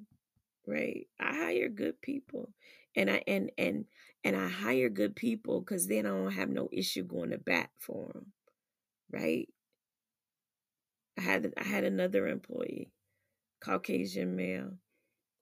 right? 0.67 1.07
I 1.19 1.35
hire 1.35 1.69
good 1.69 2.01
people, 2.01 2.53
and 2.95 3.09
I 3.11 3.23
and 3.27 3.51
and 3.57 3.85
and 4.23 4.35
I 4.35 4.49
hire 4.49 4.89
good 4.89 5.15
people 5.15 5.61
because 5.61 5.87
then 5.87 6.05
I 6.05 6.09
don't 6.09 6.31
have 6.31 6.49
no 6.49 6.69
issue 6.71 7.03
going 7.03 7.31
to 7.31 7.37
bat 7.37 7.69
for 7.79 8.11
them, 8.13 8.33
right? 9.11 9.49
I 11.17 11.21
had 11.21 11.53
I 11.57 11.63
had 11.63 11.85
another 11.85 12.27
employee, 12.27 12.91
Caucasian 13.63 14.35
male. 14.35 14.73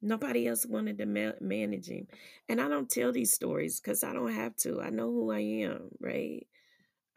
Nobody 0.01 0.47
else 0.47 0.65
wanted 0.65 0.97
to 0.99 1.05
ma- 1.05 1.39
manage 1.41 1.89
him, 1.89 2.07
and 2.47 2.61
I 2.61 2.69
don't 2.69 2.89
tell 2.89 3.11
these 3.11 3.33
stories 3.33 3.81
because 3.81 4.03
I 4.03 4.13
don't 4.13 4.33
have 4.33 4.55
to. 4.57 4.81
I 4.81 4.89
know 4.89 5.07
who 5.11 5.31
I 5.31 5.39
am, 5.39 5.89
right? 5.99 6.47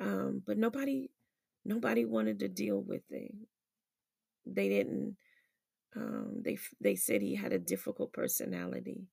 Um, 0.01 0.43
but 0.45 0.59
nobody, 0.59 1.11
nobody 1.65 2.05
wanted 2.05 2.41
to 2.41 2.49
deal 2.49 2.81
with 2.81 3.03
him. 3.11 3.47
They 4.47 4.69
didn't 4.69 5.17
um, 5.97 6.43
they 6.43 6.59
they 6.81 6.97
said 6.97 7.23
he 7.23 7.35
had 7.35 7.53
a 7.53 7.59
difficult 7.59 8.13
personality 8.13 9.09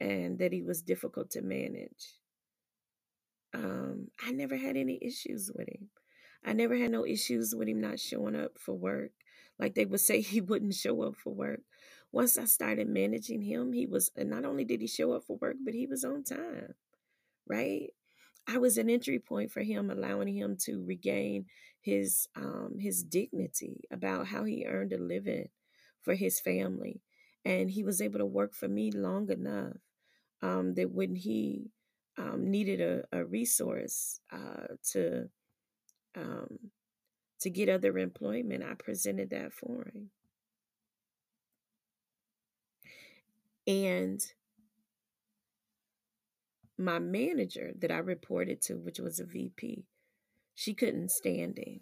and 0.00 0.38
that 0.38 0.52
he 0.52 0.62
was 0.62 0.82
difficult 0.82 1.30
to 1.30 1.42
manage. 1.42 2.16
Um, 3.54 4.08
I 4.24 4.30
never 4.30 4.56
had 4.56 4.76
any 4.76 4.98
issues 5.02 5.50
with 5.54 5.68
him. 5.68 5.88
I 6.44 6.52
never 6.52 6.76
had 6.76 6.90
no 6.90 7.06
issues 7.06 7.54
with 7.54 7.68
him 7.68 7.80
not 7.80 7.98
showing 7.98 8.36
up 8.36 8.52
for 8.58 8.74
work. 8.74 9.12
Like 9.60 9.76
they 9.76 9.86
would 9.86 10.00
say 10.00 10.22
he 10.22 10.42
wouldn't 10.42 10.74
show 10.74 11.02
up 11.04 11.16
for 11.16 11.34
work. 11.34 11.62
Once 12.12 12.38
I 12.38 12.46
started 12.46 12.88
managing 12.88 13.42
him, 13.42 13.72
he 13.74 13.86
was 13.86 14.10
and 14.16 14.30
not 14.30 14.46
only 14.46 14.64
did 14.64 14.82
he 14.82 14.88
show 14.88 15.12
up 15.12 15.24
for 15.24 15.38
work, 15.38 15.56
but 15.64 15.74
he 15.74 15.86
was 15.86 16.04
on 16.04 16.24
time. 16.24 16.74
Right? 17.48 17.90
I 18.48 18.58
was 18.58 18.78
an 18.78 18.90
entry 18.90 19.18
point 19.20 19.52
for 19.52 19.62
him, 19.62 19.90
allowing 19.90 20.28
him 20.28 20.56
to 20.64 20.84
regain 20.84 21.46
his 21.80 22.28
um, 22.36 22.76
his 22.80 23.04
dignity 23.04 23.82
about 23.92 24.28
how 24.28 24.44
he 24.44 24.66
earned 24.66 24.92
a 24.92 24.98
living 24.98 25.48
for 26.02 26.14
his 26.14 26.40
family. 26.40 27.02
And 27.44 27.70
he 27.70 27.84
was 27.84 28.00
able 28.02 28.18
to 28.20 28.26
work 28.26 28.54
for 28.54 28.68
me 28.68 28.90
long 28.92 29.30
enough 29.30 29.76
um, 30.42 30.74
that 30.74 30.90
when 30.92 31.14
he 31.14 31.70
um, 32.18 32.50
needed 32.50 32.80
a, 32.80 33.04
a 33.12 33.24
resource 33.24 34.20
uh, 34.32 34.74
to 34.92 35.28
um, 36.16 36.58
to 37.40 37.50
get 37.50 37.68
other 37.68 37.96
employment, 37.98 38.64
I 38.64 38.74
presented 38.74 39.30
that 39.30 39.52
for 39.52 39.90
him. 39.92 40.10
And 43.66 44.20
my 46.76 46.98
manager 46.98 47.72
that 47.78 47.90
I 47.90 47.98
reported 47.98 48.62
to, 48.62 48.74
which 48.74 48.98
was 48.98 49.20
a 49.20 49.24
VP, 49.24 49.84
she 50.54 50.74
couldn't 50.74 51.10
stand 51.10 51.58
him. 51.58 51.80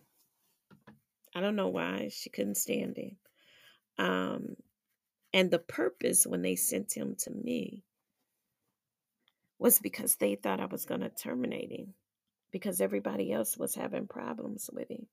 I 1.35 1.41
don't 1.41 1.57
know 1.57 1.69
why 1.69 2.11
she 2.13 2.31
couldn't 2.31 2.57
stand 2.57 2.97
him. 2.97 3.17
Um, 3.99 4.57
and 5.33 5.51
the 5.51 5.59
purpose 5.59 6.27
when 6.27 6.43
they 6.43 6.57
sent 6.57 6.97
him 6.97 7.17
to 7.21 7.31
me 7.31 7.85
was 9.59 9.79
because 9.79 10.17
they 10.17 10.37
thought 10.37 10.61
I 10.61 10.67
was 10.67 10.85
going 10.85 11.01
to 11.01 11.11
terminate 11.11 11.71
him 11.73 11.95
because 12.51 12.81
everybody 12.81 13.33
else 13.33 13.57
was 13.57 13.75
having 13.75 14.07
problems 14.07 14.71
with 14.73 14.91
him. 14.91 15.07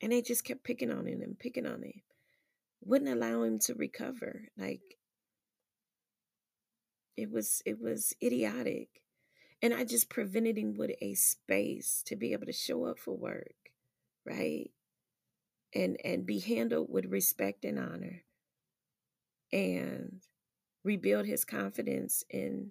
And 0.00 0.12
they 0.12 0.22
just 0.22 0.44
kept 0.44 0.64
picking 0.64 0.90
on 0.90 1.06
him 1.06 1.22
and 1.22 1.38
picking 1.38 1.66
on 1.66 1.82
him. 1.82 2.02
Wouldn't 2.80 3.10
allow 3.10 3.42
him 3.42 3.58
to 3.60 3.74
recover. 3.74 4.48
Like 4.56 4.98
it 7.16 7.30
was 7.30 7.62
it 7.66 7.80
was 7.80 8.14
idiotic. 8.22 8.88
And 9.60 9.74
I 9.74 9.84
just 9.84 10.08
prevented 10.08 10.56
him 10.56 10.76
with 10.76 10.92
a 11.00 11.14
space 11.14 12.02
to 12.06 12.14
be 12.14 12.32
able 12.32 12.46
to 12.46 12.52
show 12.52 12.84
up 12.84 12.98
for 12.98 13.16
work, 13.16 13.72
right? 14.24 14.70
And 15.74 15.96
and 16.04 16.24
be 16.24 16.38
handled 16.38 16.88
with 16.90 17.06
respect 17.06 17.64
and 17.64 17.78
honor. 17.78 18.22
And 19.52 20.20
rebuild 20.84 21.26
his 21.26 21.44
confidence 21.44 22.22
in 22.30 22.70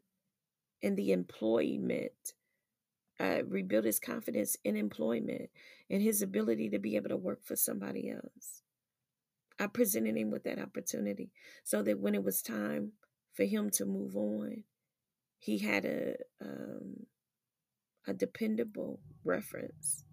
in 0.82 0.96
the 0.96 1.12
employment 1.12 2.34
uh, 3.20 3.40
rebuild 3.48 3.86
his 3.86 4.00
confidence 4.00 4.58
in 4.64 4.76
employment 4.76 5.50
and 5.90 6.02
his 6.02 6.22
ability 6.22 6.70
to 6.70 6.80
be 6.80 6.96
able 6.96 7.10
to 7.10 7.18
work 7.18 7.44
for 7.44 7.56
somebody 7.56 8.10
else. 8.10 8.62
I 9.60 9.68
presented 9.68 10.16
him 10.16 10.30
with 10.30 10.44
that 10.44 10.60
opportunity 10.60 11.32
so 11.64 11.82
that 11.84 12.00
when 12.00 12.14
it 12.14 12.24
was 12.24 12.42
time 12.42 12.92
for 13.34 13.44
him 13.44 13.70
to 13.72 13.86
move 13.86 14.16
on, 14.16 14.64
he 15.40 15.60
had 15.60 15.86
a 15.86 16.16
um, 16.42 17.06
a 18.08 18.14
dependable 18.14 19.00
reference, 19.24 20.06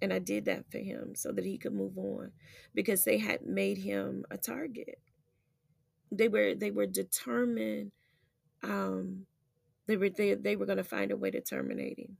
and 0.00 0.12
I 0.12 0.18
did 0.18 0.44
that 0.44 0.70
for 0.70 0.78
him 0.78 1.14
so 1.14 1.32
that 1.32 1.44
he 1.44 1.58
could 1.58 1.74
move 1.74 1.98
on 1.98 2.32
because 2.74 3.04
they 3.04 3.18
had 3.18 3.44
made 3.44 3.78
him 3.78 4.24
a 4.30 4.36
target. 4.36 4.98
They 6.12 6.28
were 6.28 6.54
they 6.54 6.70
were 6.70 6.86
determined. 6.86 7.92
Um, 8.62 9.26
they 9.86 9.96
were 9.96 10.10
they, 10.10 10.34
they 10.34 10.56
were 10.56 10.66
going 10.66 10.78
to 10.78 10.84
find 10.84 11.10
a 11.10 11.16
way 11.16 11.30
to 11.30 11.40
terminate 11.40 11.98
him. 11.98 12.16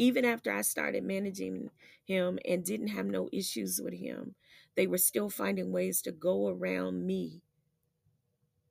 Even 0.00 0.24
after 0.24 0.50
I 0.50 0.62
started 0.62 1.04
managing 1.04 1.68
him 2.06 2.38
and 2.48 2.64
didn't 2.64 2.88
have 2.88 3.04
no 3.04 3.28
issues 3.34 3.82
with 3.84 3.92
him, 3.92 4.34
they 4.74 4.86
were 4.86 4.96
still 4.96 5.28
finding 5.28 5.72
ways 5.72 6.00
to 6.00 6.10
go 6.10 6.48
around 6.48 7.04
me 7.04 7.42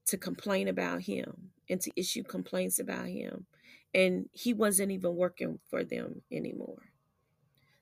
to 0.08 0.18
complain 0.18 0.68
about 0.68 1.02
him 1.02 1.52
and 1.70 1.80
to 1.82 1.92
issue 1.96 2.24
complaints 2.24 2.80
about 2.80 3.10
him. 3.10 3.46
And 3.94 4.28
he 4.34 4.56
wasn't 4.56 4.92
even 4.92 5.16
working 5.16 5.60
for 5.70 5.84
them 5.84 6.24
anymore. 6.32 6.94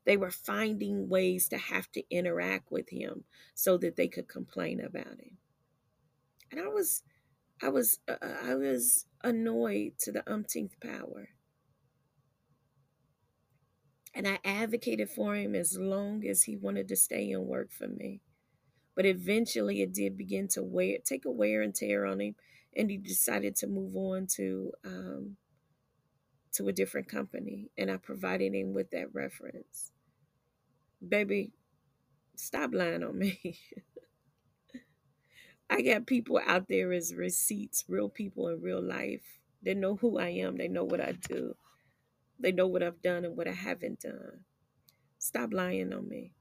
They 0.03 0.17
were 0.17 0.29
finding 0.29 1.07
ways 1.07 1.47
to 1.47 1.57
have 1.57 1.89
to 1.93 2.03
interact 2.13 2.69
with 2.69 2.89
him 2.89 3.23
so 3.53 3.77
that 3.77 3.95
they 3.95 4.09
could 4.09 4.27
complain 4.27 4.81
about 4.81 5.21
him. 5.21 5.37
And 6.51 6.59
I 6.59 6.67
was 6.67 7.01
I 7.63 7.69
was 7.69 7.99
uh, 8.09 8.17
I 8.21 8.55
was 8.55 9.05
annoyed 9.23 9.93
to 9.99 10.11
the 10.11 10.29
umpteenth 10.29 10.77
power. 10.81 11.29
And 14.17 14.27
I 14.27 14.39
advocated 14.43 15.11
for 15.11 15.35
him 15.35 15.53
as 15.53 15.77
long 15.77 16.25
as 16.25 16.41
he 16.41 16.55
wanted 16.55 16.87
to 16.87 16.95
stay 16.95 17.29
and 17.31 17.45
work 17.45 17.71
for 17.71 17.87
me. 17.87 18.21
But 18.95 19.05
eventually 19.05 19.83
it 19.83 19.93
did 19.93 20.17
begin 20.17 20.47
to 20.53 20.63
wear, 20.63 20.97
take 21.05 21.25
a 21.25 21.29
wear 21.29 21.61
and 21.61 21.73
tear 21.73 22.03
on 22.07 22.19
him. 22.19 22.35
And 22.75 22.89
he 22.89 22.97
decided 22.97 23.55
to 23.57 23.67
move 23.67 23.95
on 23.95 24.25
to 24.37 24.71
um, 24.83 25.37
to 26.53 26.67
a 26.67 26.73
different 26.73 27.07
company. 27.07 27.69
And 27.77 27.91
I 27.91 27.97
provided 27.97 28.55
him 28.55 28.73
with 28.73 28.89
that 28.89 29.13
reference. 29.13 29.91
Baby, 31.07 31.51
stop 32.35 32.71
lying 32.73 33.03
on 33.03 33.19
me. 33.19 33.59
I 35.69 35.83
got 35.83 36.07
people 36.07 36.41
out 36.43 36.67
there 36.67 36.91
as 36.91 37.13
receipts, 37.13 37.85
real 37.87 38.09
people 38.09 38.47
in 38.47 38.61
real 38.61 38.81
life. 38.81 39.39
They 39.61 39.75
know 39.75 39.95
who 39.95 40.17
I 40.17 40.29
am. 40.29 40.57
They 40.57 40.69
know 40.69 40.85
what 40.85 41.01
I 41.01 41.11
do. 41.11 41.55
They 42.39 42.51
know 42.51 42.67
what 42.67 42.83
I've 42.83 43.01
done 43.01 43.25
and 43.25 43.35
what 43.37 43.47
I 43.47 43.53
haven't 43.53 44.01
done. 44.01 44.41
Stop 45.19 45.53
lying 45.53 45.93
on 45.93 46.07
me. 46.09 46.33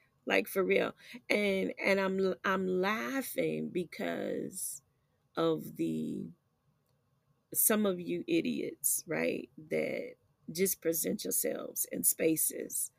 like 0.26 0.48
for 0.48 0.62
real. 0.62 0.92
And 1.28 1.72
and 1.84 2.00
I'm 2.00 2.34
I'm 2.44 2.66
laughing 2.66 3.70
because 3.72 4.82
of 5.36 5.76
the 5.76 6.28
some 7.54 7.86
of 7.86 8.00
you 8.00 8.24
idiots, 8.26 9.04
right? 9.06 9.48
That 9.70 10.14
just 10.50 10.80
present 10.82 11.24
yourselves 11.24 11.86
in 11.92 12.02
spaces 12.04 12.90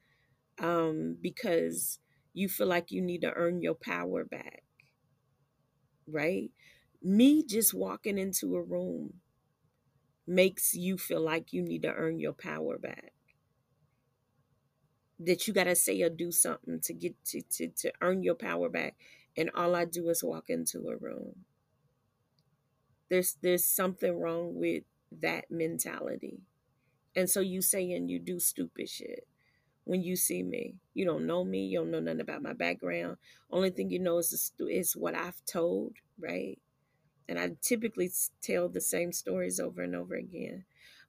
um 0.59 1.17
because 1.21 1.99
you 2.33 2.49
feel 2.49 2.67
like 2.67 2.91
you 2.91 3.01
need 3.01 3.21
to 3.21 3.33
earn 3.33 3.61
your 3.61 3.75
power 3.75 4.23
back, 4.25 4.63
right? 6.07 6.51
Me 7.01 7.43
just 7.45 7.73
walking 7.73 8.17
into 8.17 8.55
a 8.55 8.61
room 8.61 9.15
makes 10.27 10.73
you 10.73 10.97
feel 10.97 11.21
like 11.21 11.53
you 11.53 11.61
need 11.61 11.83
to 11.83 11.93
earn 11.93 12.19
your 12.19 12.33
power 12.33 12.77
back. 12.77 13.13
That 15.19 15.47
you 15.47 15.53
got 15.53 15.65
to 15.65 15.75
say 15.75 16.01
or 16.01 16.09
do 16.09 16.31
something 16.31 16.79
to 16.81 16.93
get 16.93 17.15
to, 17.25 17.41
to, 17.41 17.67
to 17.69 17.91
earn 18.01 18.23
your 18.23 18.35
power 18.35 18.69
back. 18.69 18.95
And 19.37 19.49
all 19.55 19.75
I 19.75 19.85
do 19.85 20.09
is 20.09 20.23
walk 20.23 20.49
into 20.49 20.87
a 20.89 20.97
room. 20.97 21.45
There's 23.09 23.37
there's 23.41 23.65
something 23.65 24.19
wrong 24.19 24.55
with 24.55 24.83
that 25.21 25.51
mentality. 25.51 26.39
And 27.15 27.29
so 27.29 27.41
you 27.41 27.61
say 27.61 27.91
and 27.91 28.09
you 28.09 28.19
do 28.19 28.39
stupid 28.39 28.89
shit 28.89 29.27
when 29.85 30.03
you 30.03 30.15
see 30.15 30.43
me. 30.43 30.75
You 30.93 31.05
don't 31.05 31.27
know 31.27 31.43
me. 31.43 31.65
You 31.65 31.79
don't 31.79 31.91
know 31.91 31.99
nothing 31.99 32.21
about 32.21 32.43
my 32.43 32.53
background. 32.53 33.17
Only 33.51 33.71
thing 33.71 33.91
you 33.91 33.99
know 33.99 34.19
is 34.19 34.53
is 34.59 34.95
what 34.95 35.15
I've 35.15 35.43
told, 35.45 35.93
right? 36.19 36.59
And 37.27 37.39
I 37.39 37.51
typically 37.61 38.11
tell 38.41 38.69
the 38.69 38.81
same 38.81 39.11
stories 39.11 39.59
over 39.59 39.81
and 39.81 39.95
over 39.95 40.15
again. 40.15 40.65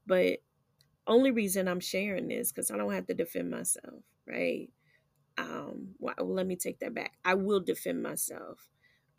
But 0.06 0.38
only 1.06 1.30
reason 1.30 1.68
I'm 1.68 1.80
sharing 1.80 2.28
this 2.28 2.52
because 2.52 2.70
I 2.70 2.76
don't 2.76 2.92
have 2.92 3.06
to 3.06 3.14
defend 3.14 3.50
myself, 3.50 4.02
right? 4.26 4.70
Um, 5.36 5.94
well, 5.98 6.14
let 6.20 6.46
me 6.46 6.56
take 6.56 6.78
that 6.80 6.94
back. 6.94 7.14
I 7.24 7.34
will 7.34 7.60
defend 7.60 8.02
myself. 8.02 8.68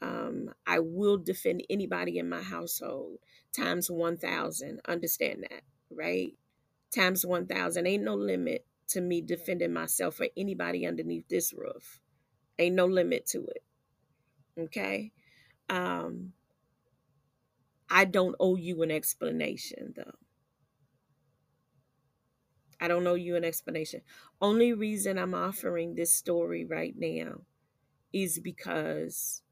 Um, 0.01 0.49
I 0.65 0.79
will 0.79 1.17
defend 1.17 1.63
anybody 1.69 2.17
in 2.17 2.29
my 2.29 2.41
household 2.41 3.19
times 3.55 3.89
1,000. 3.89 4.81
Understand 4.87 5.45
that, 5.49 5.61
right? 5.89 6.33
Times 6.93 7.25
1,000. 7.25 7.87
Ain't 7.87 8.03
no 8.03 8.15
limit 8.15 8.65
to 8.89 9.01
me 9.01 9.21
defending 9.21 9.73
myself 9.73 10.19
or 10.19 10.27
anybody 10.37 10.85
underneath 10.85 11.27
this 11.27 11.53
roof. 11.53 11.99
Ain't 12.59 12.75
no 12.75 12.85
limit 12.85 13.25
to 13.27 13.45
it. 13.47 13.63
Okay? 14.59 15.11
Um, 15.69 16.33
I 17.89 18.05
don't 18.05 18.35
owe 18.39 18.55
you 18.55 18.81
an 18.81 18.91
explanation, 18.91 19.93
though. 19.95 20.15
I 22.79 22.87
don't 22.87 23.07
owe 23.07 23.15
you 23.15 23.35
an 23.35 23.45
explanation. 23.45 24.01
Only 24.41 24.73
reason 24.73 25.17
I'm 25.17 25.33
offering 25.33 25.95
this 25.95 26.13
story 26.13 26.65
right 26.65 26.93
now 26.97 27.41
is 28.11 28.39
because 28.39 29.43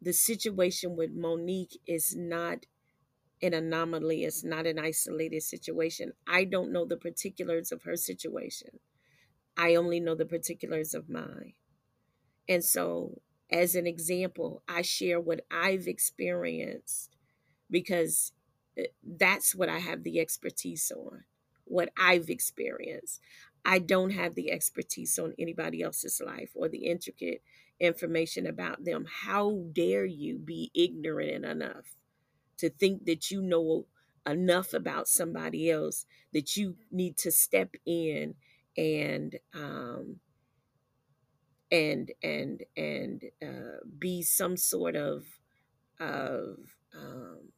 the 0.00 0.12
situation 0.12 0.96
with 0.96 1.10
Monique 1.12 1.78
is 1.86 2.14
not 2.16 2.66
an 3.42 3.54
anomaly, 3.54 4.24
it's 4.24 4.44
not 4.44 4.66
an 4.66 4.78
isolated 4.78 5.42
situation. 5.42 6.12
I 6.26 6.44
don't 6.44 6.72
know 6.72 6.84
the 6.84 6.96
particulars 6.96 7.72
of 7.72 7.82
her 7.82 7.96
situation. 7.96 8.80
I 9.56 9.74
only 9.74 10.00
know 10.00 10.14
the 10.14 10.26
particulars 10.26 10.94
of 10.94 11.08
mine. 11.08 11.54
And 12.48 12.64
so 12.64 13.20
as 13.50 13.74
an 13.74 13.86
example, 13.86 14.62
I 14.68 14.82
share 14.82 15.20
what 15.20 15.44
I've 15.50 15.86
experienced 15.86 17.10
because 17.70 18.32
eh, 18.76 18.86
that's 19.04 19.54
what 19.54 19.68
I 19.68 19.78
have 19.78 20.02
the 20.02 20.20
expertise 20.20 20.90
on, 20.94 21.24
what 21.64 21.90
I've 21.98 22.28
experienced. 22.28 23.20
I 23.64 23.78
don't 23.78 24.10
have 24.10 24.34
the 24.34 24.52
expertise 24.52 25.18
on 25.18 25.34
anybody 25.38 25.82
else's 25.82 26.20
life 26.24 26.50
or 26.54 26.68
the 26.68 26.86
intricate 26.86 27.42
information 27.80 28.46
about 28.46 28.84
them. 28.84 29.06
How 29.24 29.64
dare 29.72 30.04
you 30.04 30.38
be 30.38 30.70
ignorant 30.74 31.44
enough 31.44 31.96
to 32.58 32.70
think 32.70 33.04
that 33.06 33.30
you 33.30 33.42
know 33.42 33.86
enough 34.26 34.72
about 34.72 35.08
somebody 35.08 35.70
else 35.70 36.06
that 36.32 36.56
you 36.56 36.76
need 36.90 37.16
to 37.18 37.30
step 37.30 37.74
in 37.84 38.34
and 38.76 39.38
um, 39.54 40.16
and 41.70 42.12
and 42.22 42.62
and 42.76 43.22
uh, 43.42 43.78
be 43.98 44.22
some 44.22 44.56
sort 44.56 44.96
of 44.96 45.24
of 45.98 46.56
um, 46.94 47.52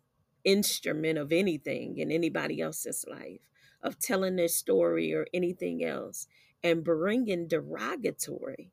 instrument 0.45 1.19
of 1.19 1.33
anything 1.33 1.99
in 1.99 2.11
anybody 2.11 2.61
else's 2.61 3.05
life 3.09 3.49
of 3.83 3.99
telling 3.99 4.37
their 4.37 4.49
story 4.49 5.13
or 5.13 5.27
anything 5.33 5.85
else 5.85 6.27
and 6.63 6.85
bringing 6.85 7.47
derogatory 7.47 8.73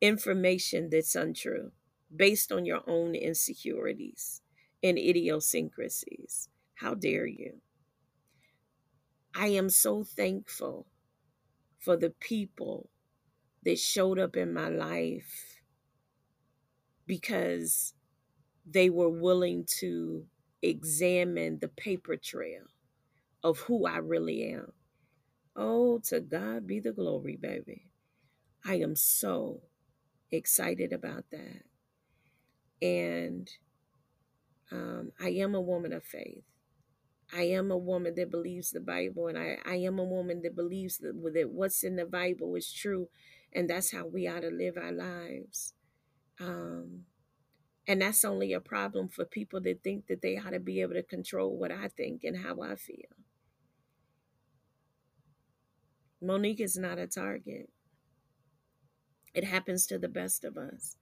information 0.00 0.88
that's 0.90 1.14
untrue 1.14 1.72
based 2.14 2.52
on 2.52 2.64
your 2.64 2.82
own 2.86 3.14
insecurities 3.14 4.42
and 4.82 4.98
idiosyncrasies. 4.98 6.48
How 6.76 6.94
dare 6.94 7.26
you? 7.26 7.60
I 9.34 9.48
am 9.48 9.68
so 9.68 10.04
thankful 10.04 10.86
for 11.78 11.96
the 11.96 12.10
people 12.10 12.90
that 13.64 13.78
showed 13.78 14.18
up 14.18 14.36
in 14.36 14.52
my 14.52 14.68
life 14.68 15.60
because 17.06 17.94
they 18.66 18.90
were 18.90 19.10
willing 19.10 19.66
to 19.80 20.24
examine 20.62 21.58
the 21.60 21.68
paper 21.68 22.16
trail 22.16 22.64
of 23.42 23.60
who 23.60 23.86
I 23.86 23.98
really 23.98 24.44
am. 24.52 24.72
Oh, 25.56 25.98
to 26.06 26.20
God 26.20 26.66
be 26.66 26.80
the 26.80 26.92
glory, 26.92 27.36
baby. 27.36 27.90
I 28.64 28.76
am 28.76 28.96
so 28.96 29.62
excited 30.32 30.92
about 30.92 31.24
that. 31.32 31.62
And 32.82 33.50
um, 34.72 35.12
I 35.20 35.30
am 35.30 35.54
a 35.54 35.60
woman 35.60 35.92
of 35.92 36.04
faith. 36.04 36.44
I 37.34 37.44
am 37.44 37.70
a 37.70 37.76
woman 37.76 38.14
that 38.16 38.30
believes 38.30 38.70
the 38.70 38.80
Bible, 38.80 39.28
and 39.28 39.38
I, 39.38 39.58
I 39.66 39.76
am 39.76 39.98
a 39.98 40.04
woman 40.04 40.42
that 40.42 40.54
believes 40.54 40.98
that, 40.98 41.14
that 41.34 41.50
what's 41.50 41.82
in 41.82 41.96
the 41.96 42.06
Bible 42.06 42.54
is 42.56 42.72
true 42.72 43.08
and 43.54 43.70
that's 43.70 43.92
how 43.92 44.06
we 44.06 44.26
ought 44.26 44.40
to 44.40 44.50
live 44.50 44.76
our 44.76 44.92
lives. 44.92 45.74
Um, 46.40 47.02
and 47.86 48.02
that's 48.02 48.24
only 48.24 48.52
a 48.52 48.60
problem 48.60 49.08
for 49.08 49.24
people 49.24 49.60
that 49.62 49.82
think 49.84 50.06
that 50.08 50.22
they 50.22 50.36
ought 50.38 50.50
to 50.50 50.60
be 50.60 50.80
able 50.80 50.94
to 50.94 51.02
control 51.02 51.56
what 51.56 51.70
I 51.70 51.88
think 51.88 52.24
and 52.24 52.38
how 52.38 52.62
I 52.62 52.74
feel. 52.74 53.14
Monique 56.20 56.60
is 56.60 56.76
not 56.76 56.98
a 56.98 57.06
target. 57.06 57.70
It 59.34 59.44
happens 59.44 59.86
to 59.86 59.98
the 59.98 60.08
best 60.08 60.44
of 60.44 60.56
us. 60.56 60.96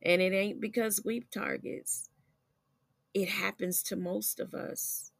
And 0.00 0.22
it 0.22 0.32
ain't 0.32 0.60
because 0.60 1.02
we 1.04 1.20
targets. 1.20 2.08
It 3.12 3.28
happens 3.28 3.82
to 3.84 3.96
most 3.96 4.38
of 4.38 4.54
us, 4.54 5.10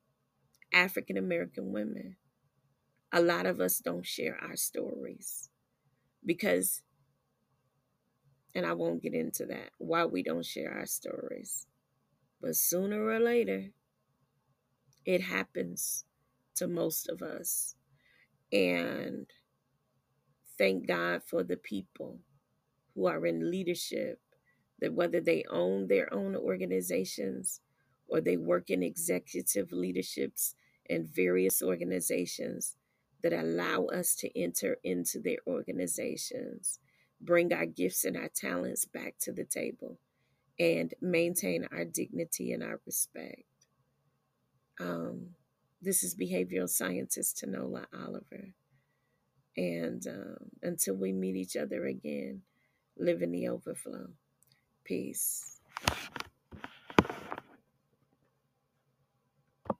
African 0.72 1.16
American 1.16 1.72
women. 1.72 2.16
A 3.10 3.20
lot 3.20 3.46
of 3.46 3.60
us 3.60 3.78
don't 3.78 4.06
share 4.06 4.38
our 4.40 4.54
stories 4.54 5.47
because 6.24 6.82
and 8.54 8.66
I 8.66 8.72
won't 8.72 9.02
get 9.02 9.14
into 9.14 9.46
that 9.46 9.70
why 9.78 10.04
we 10.04 10.22
don't 10.22 10.44
share 10.44 10.72
our 10.72 10.86
stories. 10.86 11.66
But 12.40 12.56
sooner 12.56 13.04
or 13.04 13.20
later, 13.20 13.66
it 15.04 15.22
happens 15.22 16.04
to 16.56 16.66
most 16.66 17.08
of 17.08 17.22
us. 17.22 17.74
And 18.52 19.26
thank 20.56 20.86
God 20.86 21.22
for 21.24 21.42
the 21.42 21.56
people 21.56 22.20
who 22.94 23.06
are 23.06 23.24
in 23.26 23.50
leadership, 23.50 24.20
that 24.80 24.94
whether 24.94 25.20
they 25.20 25.44
own 25.50 25.86
their 25.86 26.12
own 26.12 26.34
organizations 26.34 27.60
or 28.08 28.20
they 28.20 28.36
work 28.36 28.70
in 28.70 28.82
executive 28.82 29.72
leaderships 29.72 30.54
in 30.86 31.04
various 31.04 31.62
organizations, 31.62 32.76
that 33.22 33.32
allow 33.32 33.86
us 33.86 34.14
to 34.16 34.38
enter 34.38 34.78
into 34.84 35.20
their 35.20 35.38
organizations, 35.46 36.78
bring 37.20 37.52
our 37.52 37.66
gifts 37.66 38.04
and 38.04 38.16
our 38.16 38.28
talents 38.28 38.84
back 38.84 39.14
to 39.20 39.32
the 39.32 39.44
table, 39.44 39.98
and 40.58 40.94
maintain 41.00 41.66
our 41.72 41.84
dignity 41.84 42.52
and 42.52 42.62
our 42.62 42.80
respect. 42.86 43.44
Um, 44.80 45.34
This 45.80 46.02
is 46.02 46.16
behavioral 46.16 46.68
scientist 46.68 47.36
Tenola 47.38 47.86
Oliver. 47.92 48.54
And 49.56 50.04
um, 50.06 50.50
until 50.62 50.94
we 50.94 51.12
meet 51.12 51.36
each 51.36 51.56
other 51.56 51.86
again, 51.86 52.42
live 52.96 53.22
in 53.22 53.32
the 53.32 53.48
overflow. 53.48 54.08
Peace. 54.84 55.60